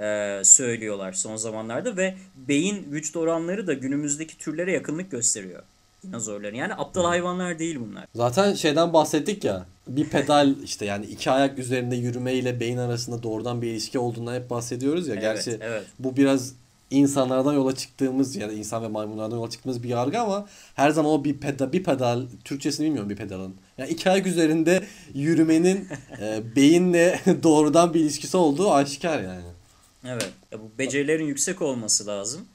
[0.00, 5.62] e, söylüyorlar son zamanlarda ve beyin vücut oranları da günümüzdeki türlere yakınlık gösteriyor
[6.02, 6.56] dinozorların.
[6.56, 8.04] Yani aptal hayvanlar değil bunlar.
[8.14, 9.66] Zaten şeyden bahsettik ya.
[9.88, 14.34] Bir pedal işte yani iki ayak üzerinde yürüme ile beyin arasında doğrudan bir ilişki olduğundan
[14.34, 15.14] hep bahsediyoruz ya.
[15.14, 15.82] Evet, Gerçi evet.
[15.98, 16.54] bu biraz
[16.90, 21.12] insanlardan yola çıktığımız ya da insan ve maymunlardan yola çıktığımız bir yargı ama her zaman
[21.12, 23.54] o bir pedal, bir pedal Türkçesini bilmiyorum bir pedalın.
[23.78, 24.82] Yani iki ayak üzerinde
[25.14, 25.88] yürümenin
[26.20, 29.59] e, beyinle doğrudan bir ilişkisi olduğu aşikar yani.
[30.04, 30.32] Evet.
[30.52, 32.48] Ya bu becerilerin yüksek olması lazım.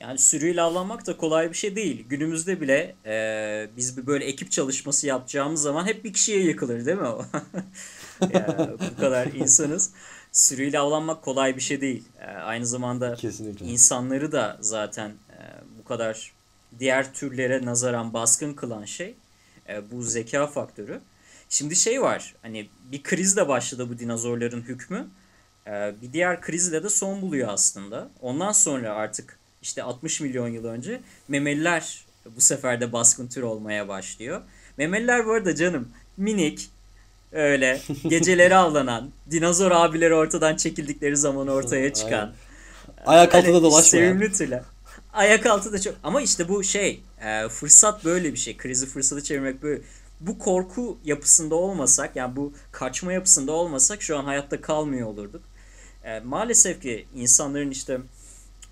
[0.00, 2.04] Yani sürüyle avlanmak da kolay bir şey değil.
[2.08, 6.98] Günümüzde bile e, biz bir böyle ekip çalışması yapacağımız zaman hep bir kişiye yıkılır değil
[6.98, 7.24] mi o?
[8.34, 9.90] ya, bu kadar insanız.
[10.32, 12.04] Sürüyle avlanmak kolay bir şey değil.
[12.20, 13.66] E, aynı zamanda Kesinlikle.
[13.66, 15.38] insanları da zaten e,
[15.78, 16.32] bu kadar
[16.78, 19.14] diğer türlere nazaran baskın kılan şey
[19.68, 21.00] e, bu zeka faktörü.
[21.48, 25.08] Şimdi şey var hani bir kriz de başladı bu dinozorların hükmü.
[25.66, 25.70] E,
[26.02, 28.10] bir diğer krizle de son buluyor aslında.
[28.20, 32.04] Ondan sonra artık işte 60 milyon yıl önce memeliler
[32.36, 34.42] bu sefer de baskın tür olmaya başlıyor.
[34.76, 36.70] Memeliler bu arada canım minik
[37.32, 42.32] öyle geceleri avlanan dinozor abileri ortadan çekildikleri zaman ortaya çıkan
[43.06, 43.82] Ayak altında Hani dolaşma.
[43.82, 44.62] Sevimli türler.
[45.12, 45.94] Ayak altı da çok.
[46.02, 48.56] Ama işte bu şey e, fırsat böyle bir şey.
[48.56, 49.82] Krizi fırsatı çevirmek böyle.
[50.20, 55.42] Bu korku yapısında olmasak yani bu kaçma yapısında olmasak şu an hayatta kalmıyor olurduk.
[56.10, 58.00] E, maalesef ki insanların işte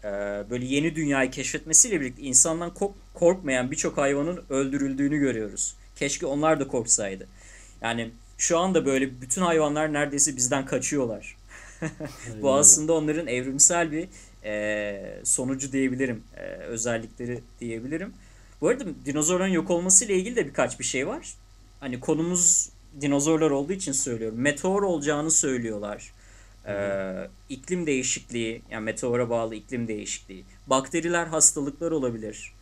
[0.04, 0.08] e,
[0.50, 5.74] böyle yeni dünyayı keşfetmesiyle birlikte insandan kork- korkmayan birçok hayvanın öldürüldüğünü görüyoruz.
[5.96, 7.26] Keşke onlar da korksaydı.
[7.82, 11.36] Yani şu anda böyle bütün hayvanlar neredeyse bizden kaçıyorlar.
[12.42, 14.08] Bu aslında onların evrimsel bir
[14.44, 16.22] e, sonucu diyebilirim.
[16.36, 18.12] E, özellikleri diyebilirim.
[18.60, 21.34] Bu arada dinozorların yok olması ile ilgili de birkaç bir şey var.
[21.80, 22.70] Hani konumuz
[23.00, 24.38] dinozorlar olduğu için söylüyorum.
[24.40, 26.12] Meteor olacağını söylüyorlar.
[26.68, 30.44] Ee, iklim değişikliği, yani meteora bağlı iklim değişikliği.
[30.66, 32.52] Bakteriler hastalıklar olabilir.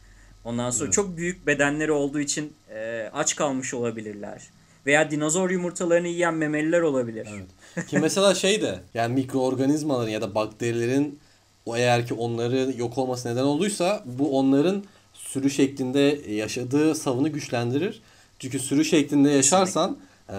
[0.45, 0.95] Ondan sonra Evet.
[0.95, 4.43] çok büyük bedenleri olduğu için e, aç kalmış olabilirler.
[4.87, 7.29] Veya dinozor yumurtalarını yiyen memeliler olabilir.
[7.31, 7.87] Evet.
[7.87, 11.19] Ki mesela şey de yani mikroorganizmaların ya da bakterilerin
[11.67, 18.03] o eğer ki onları yok olması neden olduysa bu onların sürü şeklinde yaşadığı savını güçlendirir.
[18.39, 20.35] Çünkü sürü şeklinde yaşarsan e,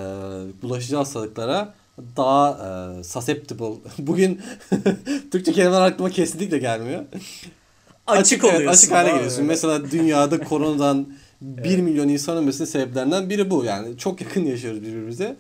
[0.62, 2.52] bulaşıcı hastalıklara daha
[3.00, 3.74] e, susceptible.
[3.98, 4.42] Bugün
[5.32, 7.04] Türkçe kelimeler aklıma kesinlikle gelmiyor.
[8.08, 8.78] Açık, evet, oluyorsun.
[8.78, 9.46] Açık hale geliyorsun.
[9.46, 11.08] Mesela dünyada koronadan
[11.42, 13.66] 1 milyon insan ölmesinin sebeplerinden biri bu.
[13.66, 15.36] Yani çok yakın yaşıyoruz birbirimize.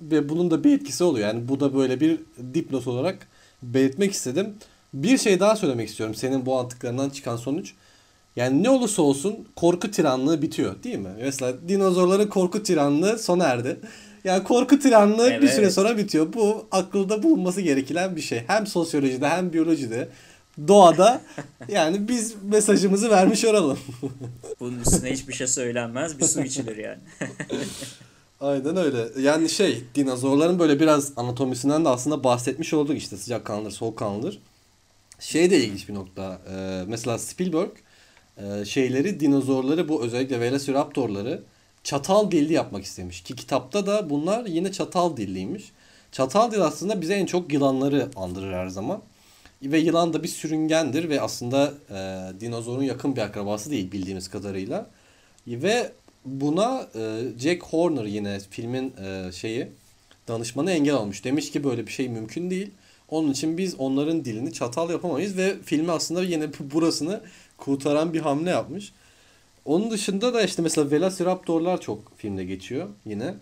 [0.00, 1.28] Ve bunun da bir etkisi oluyor.
[1.28, 2.20] Yani bu da böyle bir
[2.54, 3.28] dipnot olarak
[3.62, 4.54] belirtmek istedim.
[4.94, 6.14] Bir şey daha söylemek istiyorum.
[6.14, 7.72] Senin bu anlattıklarından çıkan sonuç.
[8.36, 11.08] Yani ne olursa olsun korku tiranlığı bitiyor değil mi?
[11.20, 13.76] Mesela dinozorların korku tiranlığı sona erdi.
[14.24, 15.54] Yani korku tiranlığı bir Evet.
[15.54, 16.32] süre sonra bitiyor.
[16.32, 18.42] Bu akılda bulunması gereken bir şey.
[18.46, 20.08] Hem sosyolojide hem biyolojide
[20.68, 21.20] doğada
[21.68, 23.78] yani biz mesajımızı vermiş olalım.
[24.60, 26.18] Bunun üstüne hiçbir şey söylenmez.
[26.18, 27.00] Bir su içilir yani.
[28.40, 29.08] Aynen öyle.
[29.20, 34.38] Yani şey dinozorların böyle biraz anatomisinden de aslında bahsetmiş olduk işte sıcak kanlıdır, soğuk kanlıdır.
[35.20, 36.38] Şey de ilginç bir nokta.
[36.50, 37.70] Ee, mesela Spielberg
[38.36, 41.42] e, şeyleri dinozorları bu özellikle Velociraptorları
[41.84, 43.22] çatal dilli yapmak istemiş.
[43.22, 45.72] Ki kitapta da bunlar yine çatal dilliymiş.
[46.12, 49.02] Çatal dil aslında bize en çok yılanları andırır her zaman.
[49.62, 54.90] Ve yılan da bir sürüngendir ve aslında e, dinozorun yakın bir akrabası değil bildiğimiz kadarıyla.
[55.46, 55.92] Ve
[56.24, 59.68] buna e, Jack Horner yine filmin e, şeyi
[60.28, 61.24] danışmanı engel olmuş.
[61.24, 62.70] Demiş ki böyle bir şey mümkün değil.
[63.08, 67.20] Onun için biz onların dilini çatal yapamayız ve filmi aslında yine burasını
[67.56, 68.92] kurtaran bir hamle yapmış.
[69.64, 73.34] Onun dışında da işte mesela Velociraptorlar çok filmde geçiyor yine.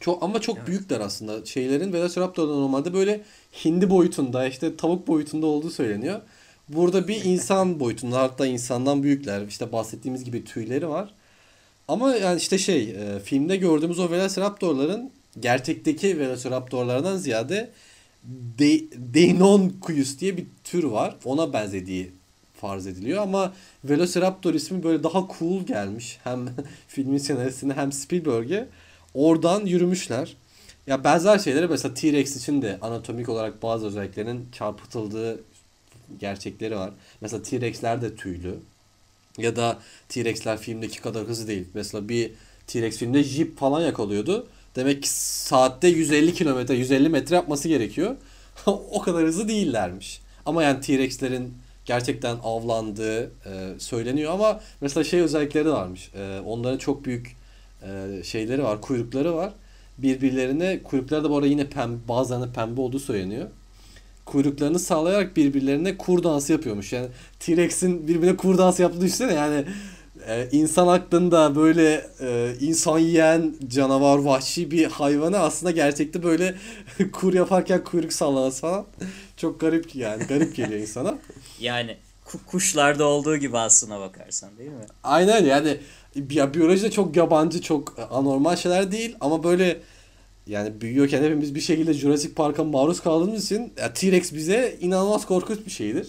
[0.00, 0.68] Çok ama çok Evet.
[0.68, 1.46] büyükler aslında.
[1.46, 3.20] Şeylerin Velociraptor'da normalde böyle
[3.64, 6.20] hindi boyutunda işte tavuk boyutunda olduğu söyleniyor.
[6.68, 9.46] Burada bir insan boyutunda hatta insandan büyükler.
[9.46, 11.14] İşte bahsettiğimiz gibi tüyleri var.
[11.88, 17.70] Ama yani işte şey e, filmde gördüğümüz o Velociraptorların gerçekteki Velociraptorlardan ziyade
[18.58, 18.80] De
[19.14, 21.16] Deinonychus diye bir tür var.
[21.24, 22.12] Ona benzediği
[22.60, 23.52] farz ediliyor ama
[23.84, 26.18] Velociraptor ismi böyle daha cool gelmiş.
[26.24, 26.48] Hem
[26.88, 28.68] filmin senaristine hem Spielberg'e.
[29.14, 30.36] Oradan yürümüşler.
[30.86, 35.40] Ya benzer şeyleri mesela T-Rex için de anatomik olarak bazı özelliklerinin çarpıtıldığı
[36.20, 36.90] gerçekleri var.
[37.20, 38.54] Mesela T-Rex'ler de tüylü.
[39.38, 41.64] Ya da T-Rex'ler filmdeki kadar hızlı değil.
[41.74, 42.32] Mesela bir
[42.66, 44.46] T-Rex filmde jip falan yakalıyordu.
[44.76, 48.16] Demek ki saatte 150 kilometre, 150 metre yapması gerekiyor.
[48.66, 50.20] o kadar hızlı değillermiş.
[50.46, 51.54] Ama yani T-Rex'lerin
[51.86, 53.30] gerçekten avlandığı e,
[53.78, 56.10] söyleniyor ama mesela şey özellikleri varmış.
[56.14, 57.36] E, onların çok büyük
[57.82, 59.52] e, şeyleri var, kuyrukları var.
[59.98, 63.48] Birbirlerine kuyrukları da bu arada yine pembe, bazılarının pembe olduğu söyleniyor.
[64.24, 66.92] Kuyruklarını sağlayarak birbirlerine kur dansı yapıyormuş.
[66.92, 67.06] Yani
[67.40, 69.64] T-Rex'in birbirine kur dansı yaptığını düşünsene yani
[70.28, 76.54] e, insan aklında böyle e, insan yiyen canavar vahşi bir hayvanı aslında gerçekte böyle
[77.12, 78.86] kur yaparken kuyruk sallaması falan
[79.36, 81.18] çok garip yani garip geliyor insana.
[81.60, 84.86] Yani ku- kuşlarda olduğu gibi aslına bakarsan değil mi?
[85.04, 85.78] Aynen yani
[86.30, 89.80] ya biyolojide çok yabancı çok anormal şeyler değil ama böyle
[90.46, 95.58] yani büyüyorken hepimiz bir şekilde Jurassic Park'a maruz kaldığımız için ya T-Rex bize inanılmaz korkunç
[95.66, 96.08] bir şeydir.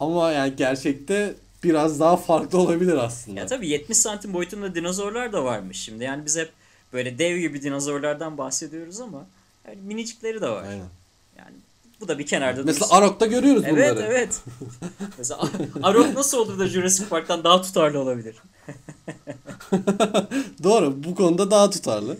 [0.00, 3.40] Ama yani gerçekte biraz daha farklı olabilir aslında.
[3.40, 6.04] Ya tabii 70 santim boyutunda dinozorlar da varmış şimdi.
[6.04, 6.52] Yani biz hep
[6.92, 9.26] böyle dev gibi dinozorlardan bahsediyoruz ama
[9.68, 10.62] yani minicikleri de var.
[10.62, 10.84] Aynen.
[11.96, 12.96] Yani bu da bir kenarda Mesela dursun.
[12.96, 14.06] Arok'ta görüyoruz Evet bunları.
[14.06, 14.40] evet.
[15.18, 15.40] Mesela
[15.82, 18.36] Arok nasıl olur da Jurassic Park'tan daha tutarlı olabilir?
[20.62, 21.04] Doğru.
[21.04, 22.16] Bu konuda daha tutarlı.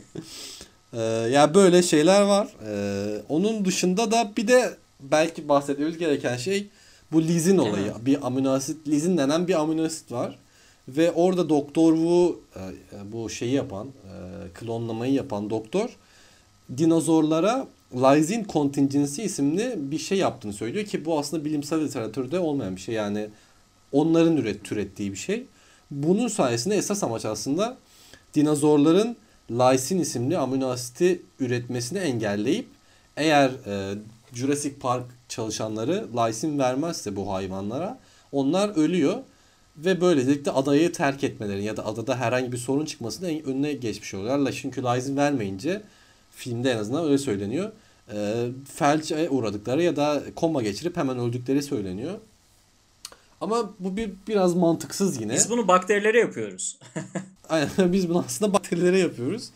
[0.92, 1.00] Ee,
[1.32, 2.48] ya böyle şeyler var.
[2.66, 6.66] Ee, onun dışında da bir de belki bahsetmemiz gereken şey
[7.12, 7.92] bu lizin olayı.
[8.00, 10.38] Bir amino asit, lizin denen bir amino asit var.
[10.88, 14.12] Ve orada Doktor Wu e, bu şeyi yapan, e,
[14.54, 15.88] klonlamayı yapan doktor
[16.78, 22.80] dinozorlara lysine contingency isimli bir şey yaptığını söylüyor ki bu aslında bilimsel literatürde olmayan bir
[22.80, 22.94] şey.
[22.94, 23.28] Yani
[23.92, 25.46] onların üret, türettiği bir şey.
[25.90, 27.76] Bunun sayesinde esas amaç aslında
[28.34, 29.16] dinozorların
[29.50, 32.66] lysin isimli amino asiti üretmesini engelleyip
[33.16, 33.94] eğer e,
[34.34, 37.98] Jurassic Park çalışanları lysin vermezse bu hayvanlara
[38.32, 39.16] onlar ölüyor
[39.76, 44.52] ve böylelikle adayı terk etmeleri ya da adada herhangi bir sorun çıkmasının önüne geçmiş oluyorlar.
[44.52, 45.82] Çünkü lysin vermeyince
[46.36, 47.72] filmde en azından öyle söyleniyor.
[48.12, 52.18] E, felçe uğradıkları ya da koma geçirip hemen öldükleri söyleniyor.
[53.40, 55.34] Ama bu bir biraz mantıksız yine.
[55.34, 56.78] Biz bunu bakterilere yapıyoruz.
[57.48, 59.50] Aynen biz bunu aslında bakterilere yapıyoruz.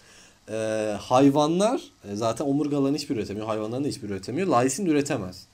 [0.48, 3.46] Ee, hayvanlar e, zaten omurgaların hiçbir üretemiyor.
[3.46, 4.48] Hayvanların da hiçbir üretemiyor.
[4.48, 5.46] Lysin üretemez.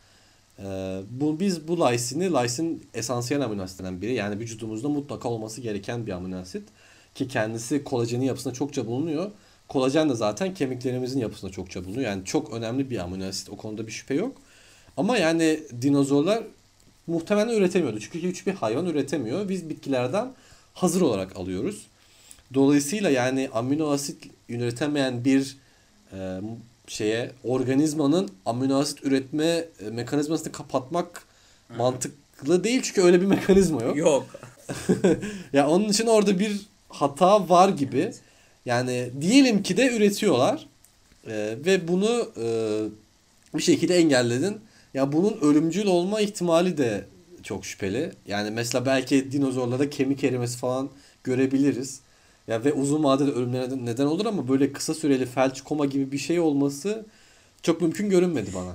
[0.58, 4.14] Ee, bu biz bu lysini lysin esansiyel amino asitlerinden biri.
[4.14, 6.62] Yani vücudumuzda mutlaka olması gereken bir amino asit
[7.14, 9.30] ki kendisi kolajenin yapısında çokça bulunuyor.
[9.68, 12.10] Kolajen de zaten kemiklerimizin yapısında çokça bulunuyor.
[12.10, 13.50] Yani çok önemli bir amino asit.
[13.50, 14.36] O konuda bir şüphe yok.
[14.96, 16.42] Ama yani dinozorlar
[17.06, 18.00] muhtemelen üretemiyordu.
[18.00, 19.48] Çünkü hiçbir hayvan üretemiyor.
[19.48, 20.32] Biz bitkilerden
[20.74, 21.86] hazır olarak alıyoruz.
[22.54, 25.56] Dolayısıyla yani amino asit üretemeyen bir
[26.12, 26.40] e,
[26.86, 31.22] şeye organizmanın amino asit üretme e, mekanizmasını kapatmak
[31.76, 33.96] mantıklı değil çünkü öyle bir mekanizma yok.
[33.96, 34.26] Yok.
[35.52, 38.12] ya onun için orada bir hata var gibi.
[38.66, 40.66] Yani diyelim ki de üretiyorlar
[41.26, 42.46] e, ve bunu e,
[43.58, 44.60] bir şekilde engelledin.
[44.94, 47.04] Ya bunun ölümcül olma ihtimali de
[47.42, 48.12] çok şüpheli.
[48.26, 50.90] Yani mesela belki dinozorlarda kemik erimesi falan
[51.24, 52.00] görebiliriz.
[52.48, 56.18] Ya ve uzun vadede ölümlerine neden olur ama böyle kısa süreli felç koma gibi bir
[56.18, 57.06] şey olması
[57.62, 58.74] çok mümkün görünmedi bana.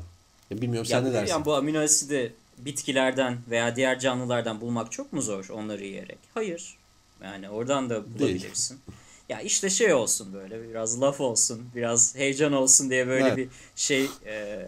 [0.51, 1.33] Ya bilmiyorum sen Ya, ne dersin?
[1.33, 6.17] yani bu amino asidi bitkilerden veya diğer canlılardan bulmak çok mu zor onları yiyerek?
[6.33, 6.77] Hayır.
[7.23, 8.79] Yani oradan da bulabilirsin.
[9.31, 13.37] Ya işte şey olsun böyle biraz laf olsun, biraz heyecan olsun diye böyle Evet.
[13.37, 14.65] bir şey e,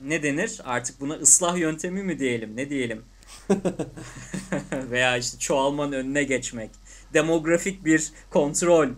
[0.00, 0.60] ne denir?
[0.64, 3.02] Artık buna ıslah yöntemi mi diyelim, ne diyelim?
[4.90, 6.70] veya işte çoğalmanın önüne geçmek.
[7.14, 8.88] Demografik bir kontrol.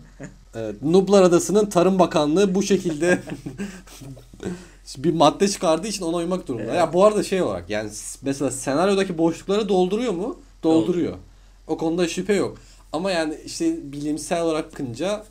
[0.55, 3.19] Evet, Nublar Adası'nın Tarım Bakanlığı bu şekilde
[4.97, 6.71] bir madde çıkardığı için ona uymak durumunda.
[6.71, 6.79] Evet.
[6.79, 7.89] Ya bu arada şey olarak yani
[8.21, 10.39] mesela senaryodaki boşlukları dolduruyor mu?
[10.63, 11.17] Dolduruyor.
[11.67, 12.57] O konuda şüphe yok.
[12.93, 15.23] Ama yani işte bilimsel olarak bakınca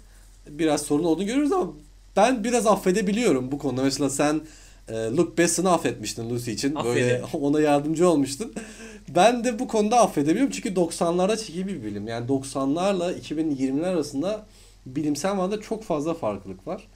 [0.48, 1.72] biraz sorun olduğunu görüyoruz ama
[2.16, 3.82] ben biraz affedebiliyorum bu konuda.
[3.82, 4.40] Mesela sen
[4.88, 6.74] e, Luke Besson'ı affetmiştin Lucy için.
[6.74, 7.24] Böyle Affederim.
[7.42, 8.54] ona yardımcı olmuştun.
[9.08, 12.08] Ben de bu konuda affedebiliyorum çünkü 90'larda çekilmiş bir bilim.
[12.08, 14.46] Yani 90'larla 2020'ler arasında
[14.86, 16.88] bilimsel manada çok fazla farklılık var.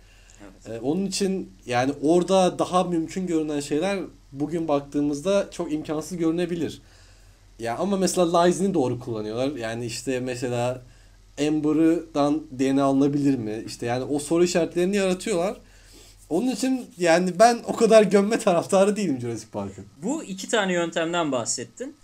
[0.43, 0.83] Evet.
[0.83, 3.99] Ee, onun için yani orada daha mümkün görünen şeyler
[4.33, 6.83] bugün baktığımızda çok imkansız görünebilir.
[7.59, 9.57] Ya ama mesela Lysin'i doğru kullanıyorlar.
[9.57, 10.83] Yani işte mesela
[11.41, 13.63] Amber'dan DNA alınabilir mi?
[13.67, 15.57] İşte yani o soru işaretlerini yaratıyorlar.
[16.29, 19.85] Onun için yani ben o kadar gömme taraftarı değilim Jurassic Park'ın.
[20.03, 21.97] Bu iki tane yöntemden bahsettin.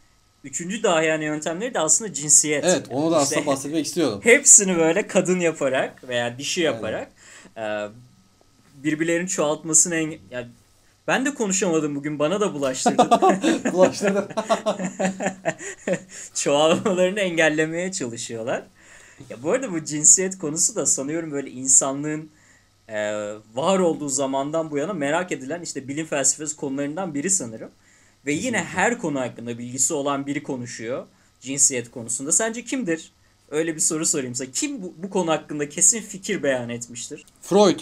[0.45, 2.65] Üçüncü dahiyane yöntemleri de aslında cinsiyet.
[2.65, 4.21] Evet onu da İşte aslında bahsetmek istiyordum.
[4.23, 7.13] Hepsini böyle kadın yaparak veya dişi yaparak
[7.57, 7.87] e,
[8.85, 10.49] birbirlerinin çoğaltmasını enge- ya
[11.09, 13.11] ben de konuşamadım bugün bana da bulaştırdın.
[13.73, 14.25] Bulaştırdım.
[16.35, 18.67] Çoğalmalarını engellemeye çalışıyorlar.
[19.31, 22.31] Ya bu arada bu cinsiyet konusu da sanıyorum böyle insanlığın
[22.89, 23.13] e,
[23.55, 27.71] var olduğu zamandan bu yana merak edilen işte bilim felsefesi konularından biri sanırım.
[28.27, 31.07] Ve yine her konu hakkında bilgisi olan biri konuşuyor
[31.41, 32.33] cinsiyet konusunda.
[32.33, 33.13] Sence kimdir?
[33.51, 34.51] Öyle bir soru sorayım size.
[34.51, 37.25] Kim bu, bu konu hakkında kesin fikir beyan etmiştir?
[37.43, 37.81] Freud.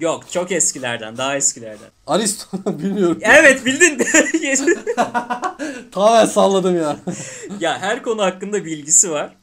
[0.00, 1.88] Yok çok eskilerden daha eskilerden.
[2.06, 3.18] Aristo bilmiyorum.
[3.20, 3.98] Evet bildin.
[5.92, 6.96] Tamamen salladım ya.
[7.60, 9.34] ya her konu hakkında bilgisi var.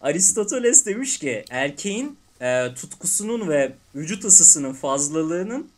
[0.00, 5.68] Aristoteles demiş ki erkeğin e, tutkusunun ve vücut ısısının fazlalığının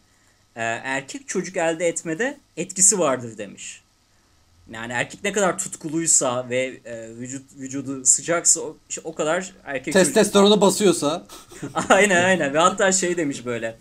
[0.57, 3.85] e, erkek çocuk elde etmede etkisi vardır demiş.
[4.73, 9.95] Yani erkek ne kadar tutkuluysa ve e, vücut vücudu sıcaksa o, işte o kadar erkek
[9.95, 10.15] çocuk...
[10.15, 11.27] Testosteronu basıyorsa.
[11.89, 13.77] aynen aynen ve hatta şey demiş böyle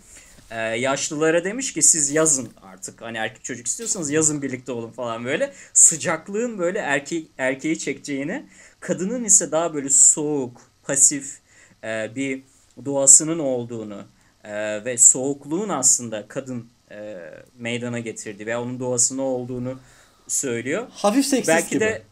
[0.50, 5.24] e, yaşlılara demiş ki siz yazın artık hani erkek çocuk istiyorsanız yazın birlikte olun falan
[5.24, 8.46] böyle sıcaklığın böyle erkeği erkeği çekeceğini
[8.80, 11.38] kadının ise daha böyle soğuk pasif
[11.84, 12.42] e, bir
[12.84, 14.04] doğasının olduğunu
[14.44, 17.16] e, ve soğukluğun aslında kadın e,
[17.58, 19.78] meydana getirdi ve onun doğasının olduğunu
[20.28, 20.86] söylüyor.
[20.90, 21.80] Hafif seksist Belki gibi.
[21.80, 22.02] de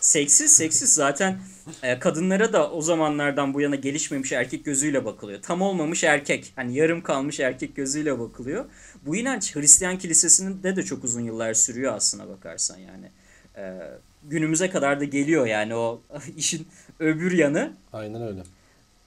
[0.00, 1.38] seksiz seksiz zaten
[1.82, 5.42] e, kadınlara da o zamanlardan bu yana gelişmemiş erkek gözüyle bakılıyor.
[5.42, 8.64] Tam olmamış erkek hani yarım kalmış erkek gözüyle bakılıyor.
[9.06, 13.10] Bu inanç Hristiyan kilisesinde de çok uzun yıllar sürüyor aslına bakarsan yani.
[13.56, 13.78] E,
[14.24, 16.02] günümüze kadar da geliyor yani o
[16.36, 16.68] işin
[16.98, 17.72] öbür yanı.
[17.92, 18.42] Aynen öyle.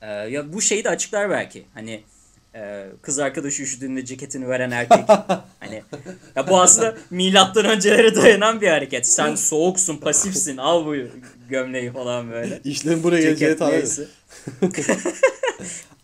[0.01, 1.65] E, ya bu şeyi de açıklar belki.
[1.73, 2.03] Hani
[2.55, 5.09] e, kız arkadaşı üşüdüğünde ceketini veren erkek.
[5.59, 5.83] hani
[6.35, 9.07] ya bu aslında milattan öncelere dayanan bir hareket.
[9.07, 10.57] Sen soğuksun, pasifsin.
[10.57, 10.95] Al bu
[11.49, 12.61] gömleği falan böyle.
[12.63, 14.07] İşlerin buraya geleceği.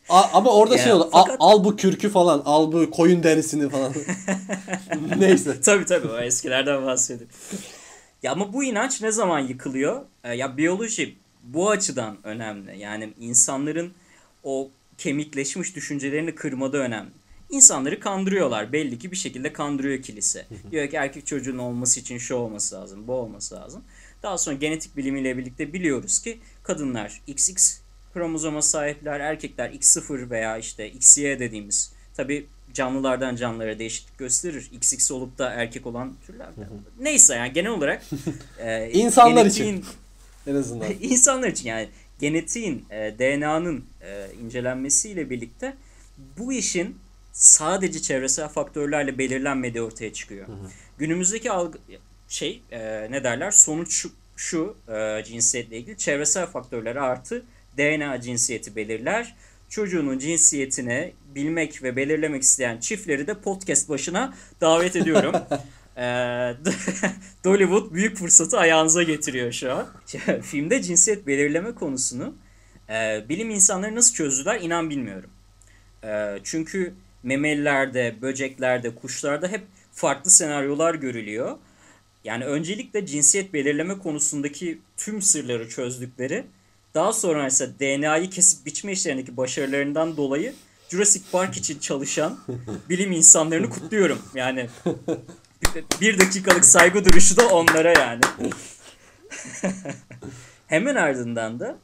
[0.09, 0.91] A- ama orada Ya, şey.
[0.91, 2.41] Al, fakat- al bu kürkü falan.
[2.45, 3.93] Al bu koyun derisini falan.
[5.17, 5.61] Neyse.
[5.61, 7.35] tabii tabii o eskilerden bahsediyorum.
[8.23, 10.01] Ya ama bu inanç ne zaman yıkılıyor?
[10.23, 12.79] E, ya biyoloji bu açıdan önemli.
[12.79, 13.93] Yani insanların
[14.43, 17.09] o kemikleşmiş düşüncelerini kırmada önemli.
[17.49, 18.73] İnsanları kandırıyorlar.
[18.73, 20.45] Belli ki bir şekilde kandırıyor kilise.
[20.71, 23.83] Diyor ki erkek çocuğun olması için şu olması lazım, bu olması lazım.
[24.23, 27.79] Daha sonra genetik bilimiyle birlikte biliyoruz ki kadınlar XX
[28.13, 31.93] kromozoma sahipler, erkekler X0 veya işte XY dediğimiz.
[32.15, 34.69] Tabi canlılardan canlılara değişiklik gösterir.
[34.73, 36.47] XX olup da erkek olan türler.
[36.99, 38.03] Neyse yani genel olarak
[38.59, 39.63] e, İnsanlar için.
[39.65, 39.85] genetiğin-
[40.47, 40.87] En azından.
[41.01, 41.89] İnsanlar için yani
[42.19, 45.73] genetiğin, e, DNA'nın e, incelenmesiyle birlikte
[46.37, 46.97] bu işin
[47.31, 50.47] sadece çevresel faktörlerle belirlenmediği ortaya çıkıyor.
[50.97, 51.77] Günümüzdeki algı
[52.27, 57.45] şey e, ne derler sonuç şu, şu e, cinsiyetle ilgili çevresel faktörler artı
[57.77, 59.35] DNA cinsiyeti belirler.
[59.69, 65.35] Çocuğunun cinsiyetini bilmek ve belirlemek isteyen çiftleri de podcast başına davet ediyorum.
[67.45, 69.87] Dollywood büyük fırsatı ayağınıza getiriyor şu an.
[70.41, 72.35] Filmde cinsiyet belirleme konusunu
[72.89, 75.29] e, bilim insanları nasıl çözdüler inan bilmiyorum.
[76.03, 76.93] E, çünkü
[77.23, 81.57] memelilerde, böceklerde, kuşlarda hep farklı senaryolar görülüyor.
[82.23, 86.43] Yani öncelikle cinsiyet belirleme konusundaki tüm sırları çözdükleri,
[86.93, 90.53] daha sonra ise DNA'yı kesip biçme işlerindeki başarılarından dolayı
[90.89, 92.39] Jurassic Park için çalışan
[92.89, 94.19] bilim insanlarını kutluyorum.
[94.35, 94.69] Yani
[96.01, 98.21] bir dakikalık saygı duruşu da onlara yani.
[100.67, 101.77] Hemen ardından da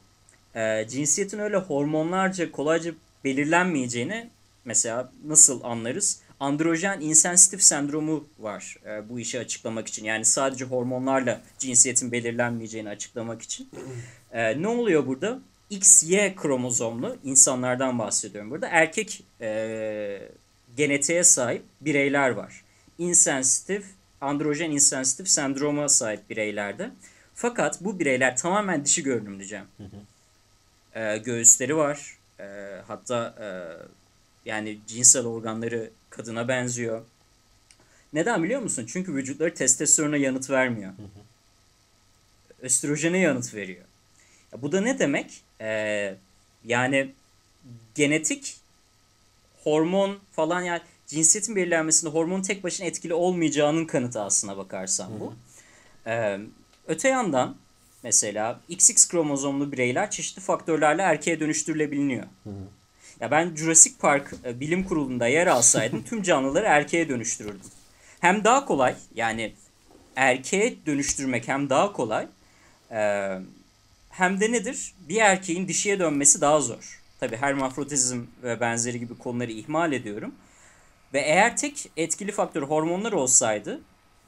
[0.54, 2.92] e, cinsiyetin öyle hormonlarca kolayca
[3.24, 4.30] belirlenmeyeceğini
[4.64, 6.20] mesela nasıl anlarız?
[6.40, 10.04] Androjen insensitif sendromu var e, bu işi açıklamak için.
[10.04, 13.68] Yani sadece hormonlarla cinsiyetin belirlenmeyeceğini açıklamak için.
[14.32, 15.38] E, ne oluyor burada?
[15.70, 18.68] XY kromozomlu insanlardan bahsediyorum burada.
[18.68, 20.28] Erkek e,
[20.76, 22.63] genetiğe sahip bireyler var.
[22.98, 23.86] İnsensitif,
[24.20, 26.90] androjen insensitif sendroma sahip bireylerde.
[27.34, 29.66] Fakat bu bireyler tamamen dişi görünümlü Cem.
[30.94, 32.18] E, göğüsleri var.
[32.40, 32.44] E,
[32.86, 33.48] hatta e,
[34.44, 37.04] yani cinsel organları kadına benziyor.
[38.12, 38.86] Neden biliyor musun?
[38.88, 40.92] Çünkü vücutları testosterona yanıt vermiyor.
[42.60, 43.84] Östrojene yanıt veriyor.
[44.52, 45.42] Ya bu da ne demek?
[45.60, 46.16] Ee,
[46.64, 47.12] yani
[47.94, 48.56] genetik
[49.64, 55.34] hormon falan yani cinsiyetin belirlenmesinde hormonun tek başına etkili olmayacağının kanıtı aslına bakarsan bu.
[56.06, 56.38] Ee,
[56.88, 57.56] öte yandan
[58.02, 62.24] mesela XX kromozomlu bireyler çeşitli faktörlerle erkeğe dönüştürülebiliyor.
[63.20, 67.70] Ya ben Jurassic Park e, bilim kurulunda yer alsaydım tüm canlıları erkeğe dönüştürürdüm.
[68.20, 69.52] Hem daha kolay yani
[70.16, 72.26] erkeğe dönüştürmek hem daha kolay
[72.90, 73.30] e,
[74.10, 74.94] hem de nedir?
[75.08, 77.00] Bir erkeğin dişiye dönmesi daha zor.
[77.20, 80.34] Tabi hermafrodizm ve benzeri gibi konuları ihmal ediyorum.
[81.14, 83.80] Ve eğer tek etkili faktör hormonlar olsaydı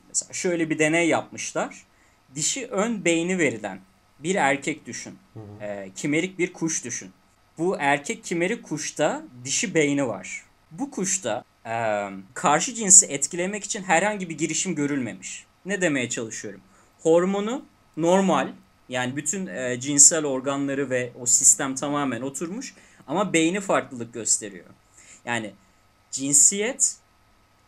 [0.09, 1.87] mesela şöyle bir deney yapmışlar.
[2.35, 3.81] Dişi ön beyni verilen
[4.19, 5.19] bir erkek düşün.
[5.61, 7.11] E, kimerik bir kuş düşün.
[7.59, 10.45] Bu erkek kimerik kuşta dişi beyni var.
[10.71, 15.47] Bu kuşta e, karşı cinsi etkilemek için herhangi bir girişim görülmemiş.
[15.65, 16.61] Ne demeye çalışıyorum?
[17.03, 17.65] Hormonu
[17.97, 18.49] normal
[18.89, 22.75] Yani bütün e, cinsel organları ve o sistem tamamen oturmuş
[23.07, 24.67] ama beyni farklılık gösteriyor.
[25.25, 25.53] Yani
[26.17, 26.97] cinsiyet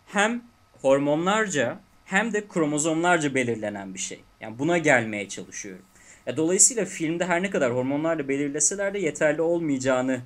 [0.06, 0.42] hem
[0.82, 4.20] hormonlarca hem de kromozomlarca belirlenen bir şey.
[4.40, 5.82] Yani buna gelmeye çalışıyorum.
[6.26, 10.20] Ya dolayısıyla filmde her ne kadar hormonlarla belirleseler de yeterli olmayacağını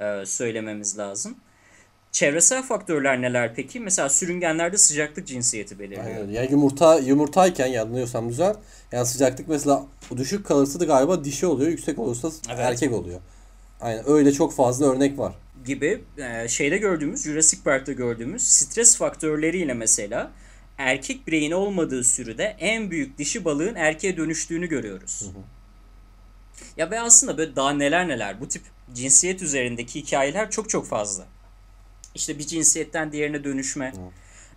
[0.00, 1.36] e, söylememiz lazım.
[2.12, 3.80] Çevresel faktörler neler peki?
[3.80, 6.04] Mesela sürüngenlerde sıcaklık cinsiyeti belirliyor.
[6.04, 6.28] Aynen.
[6.28, 8.54] Yani yumurta yumurtayken yanılıyorsam güzel.
[8.92, 12.58] Yani sıcaklık mesela düşük kalırsa da galiba dişi oluyor, yüksek olursa Evet.
[12.60, 13.20] erkek oluyor.
[13.80, 15.32] Aynen öyle çok fazla örnek var.
[15.64, 20.30] Gibi e, şeyde gördüğümüz Jurassic Park'ta gördüğümüz stres faktörleriyle mesela
[20.78, 25.22] erkek bireyin olmadığı sürüde en büyük dişi balığın erkeğe dönüştüğünü görüyoruz.
[26.76, 28.62] Ya ve aslında böyle daha neler neler bu tip
[28.94, 31.26] cinsiyet üzerindeki hikayeler çok çok fazla.
[32.14, 33.92] İşte bir cinsiyetten diğerine dönüşme,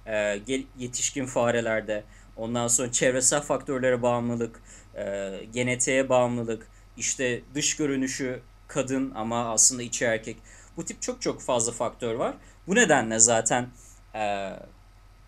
[0.06, 2.04] e, gel- yetişkin farelerde,
[2.38, 4.60] ondan sonra çevresel faktörlere bağımlılık,
[4.97, 10.38] e, genetiğe bağımlılık, işte dış görünüşü kadın ama aslında içi erkek.
[10.78, 12.36] Bu tip çok çok fazla faktör var.
[12.68, 13.68] Bu nedenle zaten
[14.16, 14.50] e,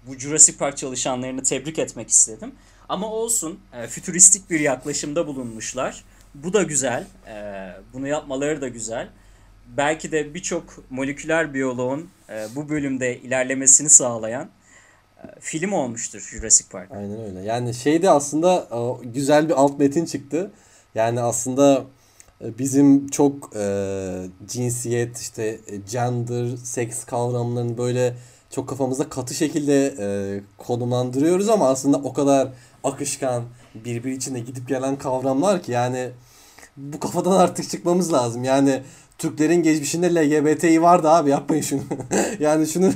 [0.07, 2.55] bu Jurassic Park çalışanlarını tebrik etmek istedim.
[2.89, 6.03] Ama olsun e, fütüristik bir yaklaşımda bulunmuşlar.
[6.35, 7.07] Bu da güzel.
[7.27, 9.09] E, bunu yapmaları da güzel.
[9.77, 14.49] Belki de birçok moleküler biyoloğun e, bu bölümde ilerlemesini sağlayan
[15.17, 16.91] e, film olmuştur Jurassic Park.
[16.91, 17.41] Aynen öyle.
[17.41, 20.51] Yani şeyde aslında o, güzel bir alt metin çıktı.
[20.95, 22.02] Yani aslında e,
[22.41, 28.15] bizim çok e, cinsiyet işte e, gender, seks kavramlarını böyle
[28.49, 30.07] çok kafamızda katı şekilde e,
[30.57, 32.47] konumlandırıyoruz ama aslında o kadar
[32.83, 33.43] akışkan,
[33.75, 36.09] birbiri içinde gidip gelen kavramlar ki yani
[36.77, 38.43] bu kafadan artık çıkmamız lazım.
[38.43, 38.83] Yani
[39.17, 41.81] Türklerin geçmişinde LGBTİ vardı abi yapmayın şunu.
[42.39, 42.93] yani şunu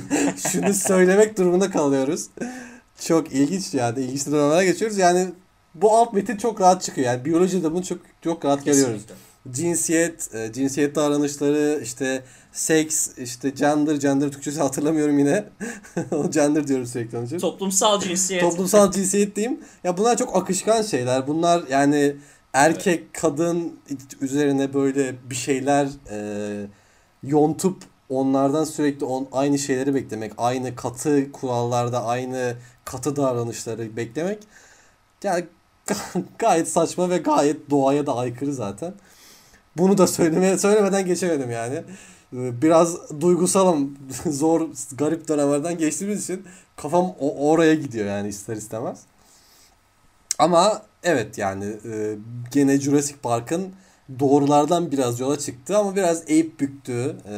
[0.52, 2.26] şunu söylemek durumunda kalıyoruz.
[3.00, 4.98] Çok ilginç yani ilginç dönemlere geçiyoruz.
[4.98, 5.26] Yani
[5.74, 7.06] bu alt metin çok rahat çıkıyor.
[7.06, 8.64] Yani biyolojide bunu çok çok rahat.
[8.64, 9.14] Kesinlikle.
[9.50, 12.22] Cinsiyet, e, cinsiyet davranışları, işte
[12.52, 15.44] seks, işte gender, gender Türkçesi hatırlamıyorum yine.
[16.12, 17.38] o gender diyorum sürekli onun için.
[17.38, 18.42] Toplumsal cinsiyet.
[18.42, 19.60] Toplumsal cinsiyet diyeyim.
[19.84, 21.26] Ya bunlar çok akışkan şeyler.
[21.26, 22.16] Bunlar yani
[22.52, 23.80] erkek kadın
[24.20, 26.66] üzerine böyle bir şeyler e,
[27.22, 34.38] yontup onlardan sürekli on, aynı şeyleri beklemek, aynı katı kurallarda aynı katı davranışları beklemek
[35.22, 35.44] yani
[36.38, 38.94] gayet saçma ve gayet doğaya da aykırı zaten.
[39.78, 41.74] Bunu da söylemeye söylemeden geçemedim yani.
[42.36, 43.98] Ee, Biraz duygusalım.
[44.26, 44.68] Zor,
[44.98, 46.44] garip dönemlerden geçtiğimiz için
[46.76, 49.00] kafam oraya gidiyor yani ister istemez.
[50.38, 52.16] Ama evet yani e,
[52.52, 53.72] gene Jurassic Park'ın
[54.20, 57.16] doğrulardan biraz yola çıktı ama biraz eğip büktü.
[57.30, 57.36] E,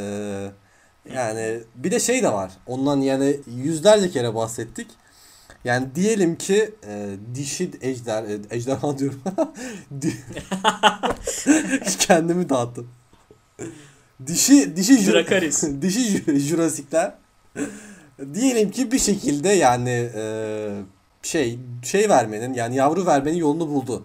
[1.14, 2.52] yani bir de şey de var.
[2.66, 4.86] Ondan yani yüzlerce kere bahsettik.
[5.64, 9.20] Yani diyelim ki e, dişi ejder, e, ejderha diyorum.
[10.02, 10.16] Di-
[11.98, 12.88] Kendimi dağıttım.
[14.26, 15.64] Dişi dişi Dracarys.
[15.82, 17.14] dişi Jur- Jurassic'ler
[18.34, 20.22] diyelim ki bir şekilde yani e,
[21.22, 24.04] şey şey vermenin yani yavru vermenin yolunu buldu.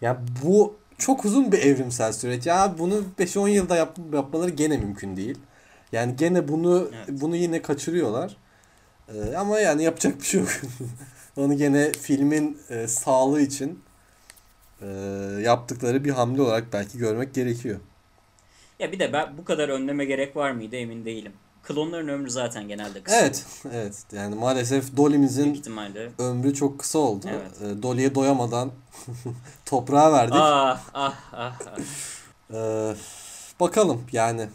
[0.00, 2.46] Ya bu çok uzun bir evrimsel süreç.
[2.46, 5.38] Ya bunu 5-10 yılda yap, yapmaları gene mümkün değil.
[5.92, 7.20] Yani gene bunu Evet.
[7.20, 8.36] bunu yine kaçırıyorlar.
[9.14, 10.50] E, ama yani yapacak bir şey yok.
[11.36, 13.80] Onu gene filmin e, sağlığı için
[14.82, 14.86] e,
[15.42, 17.80] yaptıkları bir hamle olarak belki görmek gerekiyor.
[18.78, 21.32] Ya bir de ben bu kadar önleme gerek var mıydı emin değilim.
[21.62, 23.18] Klonların ömrü zaten genelde kısa.
[23.18, 23.94] Evet, evet.
[24.12, 25.62] Yani maalesef Dolly'mizin
[26.18, 27.26] ömrü çok kısa oldu.
[27.30, 27.78] Evet.
[27.78, 28.70] E, Dolly'ye doyamadan
[29.66, 30.36] toprağa verdik.
[30.36, 31.58] Ah ah ah.
[31.66, 31.78] ah.
[32.54, 32.94] E,
[33.60, 34.48] bakalım yani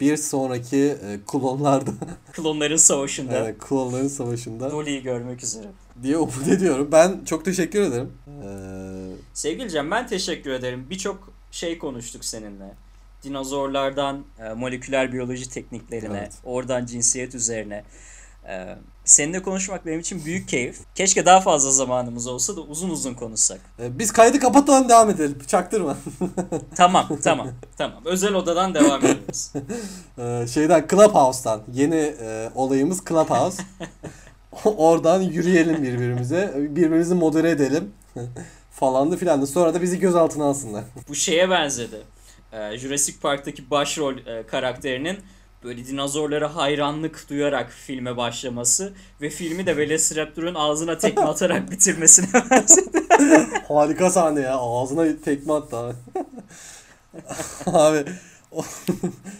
[0.00, 1.90] bir sonraki e, klonlarda
[2.32, 5.66] Klonların savaşında yani klonların savaşında Dolly'yi görmek üzere.
[6.02, 6.88] diye umut ediyorum.
[6.92, 8.12] Ben çok teşekkür ederim.
[8.28, 8.48] E,
[9.34, 10.86] Sevgili Cem ben teşekkür ederim.
[10.90, 12.74] Birçok şey konuştuk seninle.
[13.24, 16.32] Dinozorlardan e, moleküler biyoloji tekniklerine, Evet.
[16.44, 17.84] oradan cinsiyet üzerine.
[18.48, 20.78] E, seninle konuşmak benim için büyük keyif.
[20.94, 23.60] Keşke daha fazla zamanımız olsa da uzun uzun konuşsak.
[23.82, 25.38] e, biz kaydı kapatalım devam edelim.
[25.46, 25.96] Çaktırma.
[26.76, 28.02] Tamam, tamam, tamam.
[28.04, 29.52] Özel odadan devam ediyoruz.
[30.18, 33.62] E, şeyden Clubhouse'dan yeni e, olayımız Clubhouse.
[34.64, 36.54] Oradan yürüyelim birbirimize.
[36.56, 37.92] Birbirimizi modere edelim.
[38.72, 39.46] falandı filandı.
[39.46, 40.84] Sonra da bizi gözaltına alsınlar.
[41.08, 42.02] Bu şeye benzedi.
[42.76, 45.18] Jurassic Park'taki başrol e, karakterinin
[45.64, 52.26] böyle dinozorlara hayranlık duyarak filme başlaması ve filmi de Velociraptor'un ağzına tekme atarak bitirmesine.
[53.68, 54.56] Harika sahne ya.
[54.56, 55.94] Ağzına tekme attı abi.
[57.66, 58.04] abi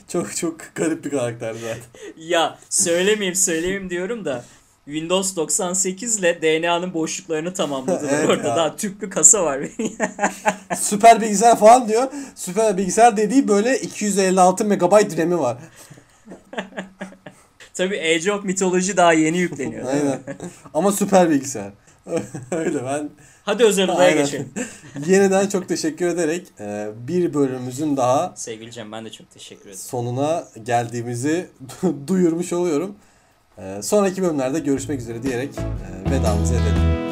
[0.08, 1.82] çok çok garip bir karakter zaten.
[2.16, 4.44] ya söylemeyeyim söylemeyeyim diyorum da
[4.84, 8.12] Windows 98 ile DNA'nın boşluklarını tamamladılar.
[8.12, 8.56] Evet Orada ya.
[8.56, 9.60] daha tüplü kasa var.
[10.76, 12.08] Süper bilgisayar falan diyor.
[12.34, 14.82] Süper bilgisayar dediği böyle 256 MB
[15.18, 15.58] RAM'i var.
[17.74, 19.86] Tabii Age of Mythology daha yeni yükleniyor.
[19.88, 20.20] Aynen.
[20.74, 21.72] Ama süper bilgisayar.
[22.52, 23.10] Öyle ben
[23.44, 24.24] Hadi özel odaya Aynen.
[24.24, 24.48] geçelim.
[25.06, 29.78] yeniden çok teşekkür ederek e, bir bölümümüzün daha Sevgili Cem ben de çok teşekkür ederim.
[29.78, 31.46] sonuna geldiğimizi
[32.06, 32.94] duyurmuş oluyorum.
[33.58, 37.11] E, sonraki bölümlerde görüşmek üzere diyerek e, vedamızı edelim.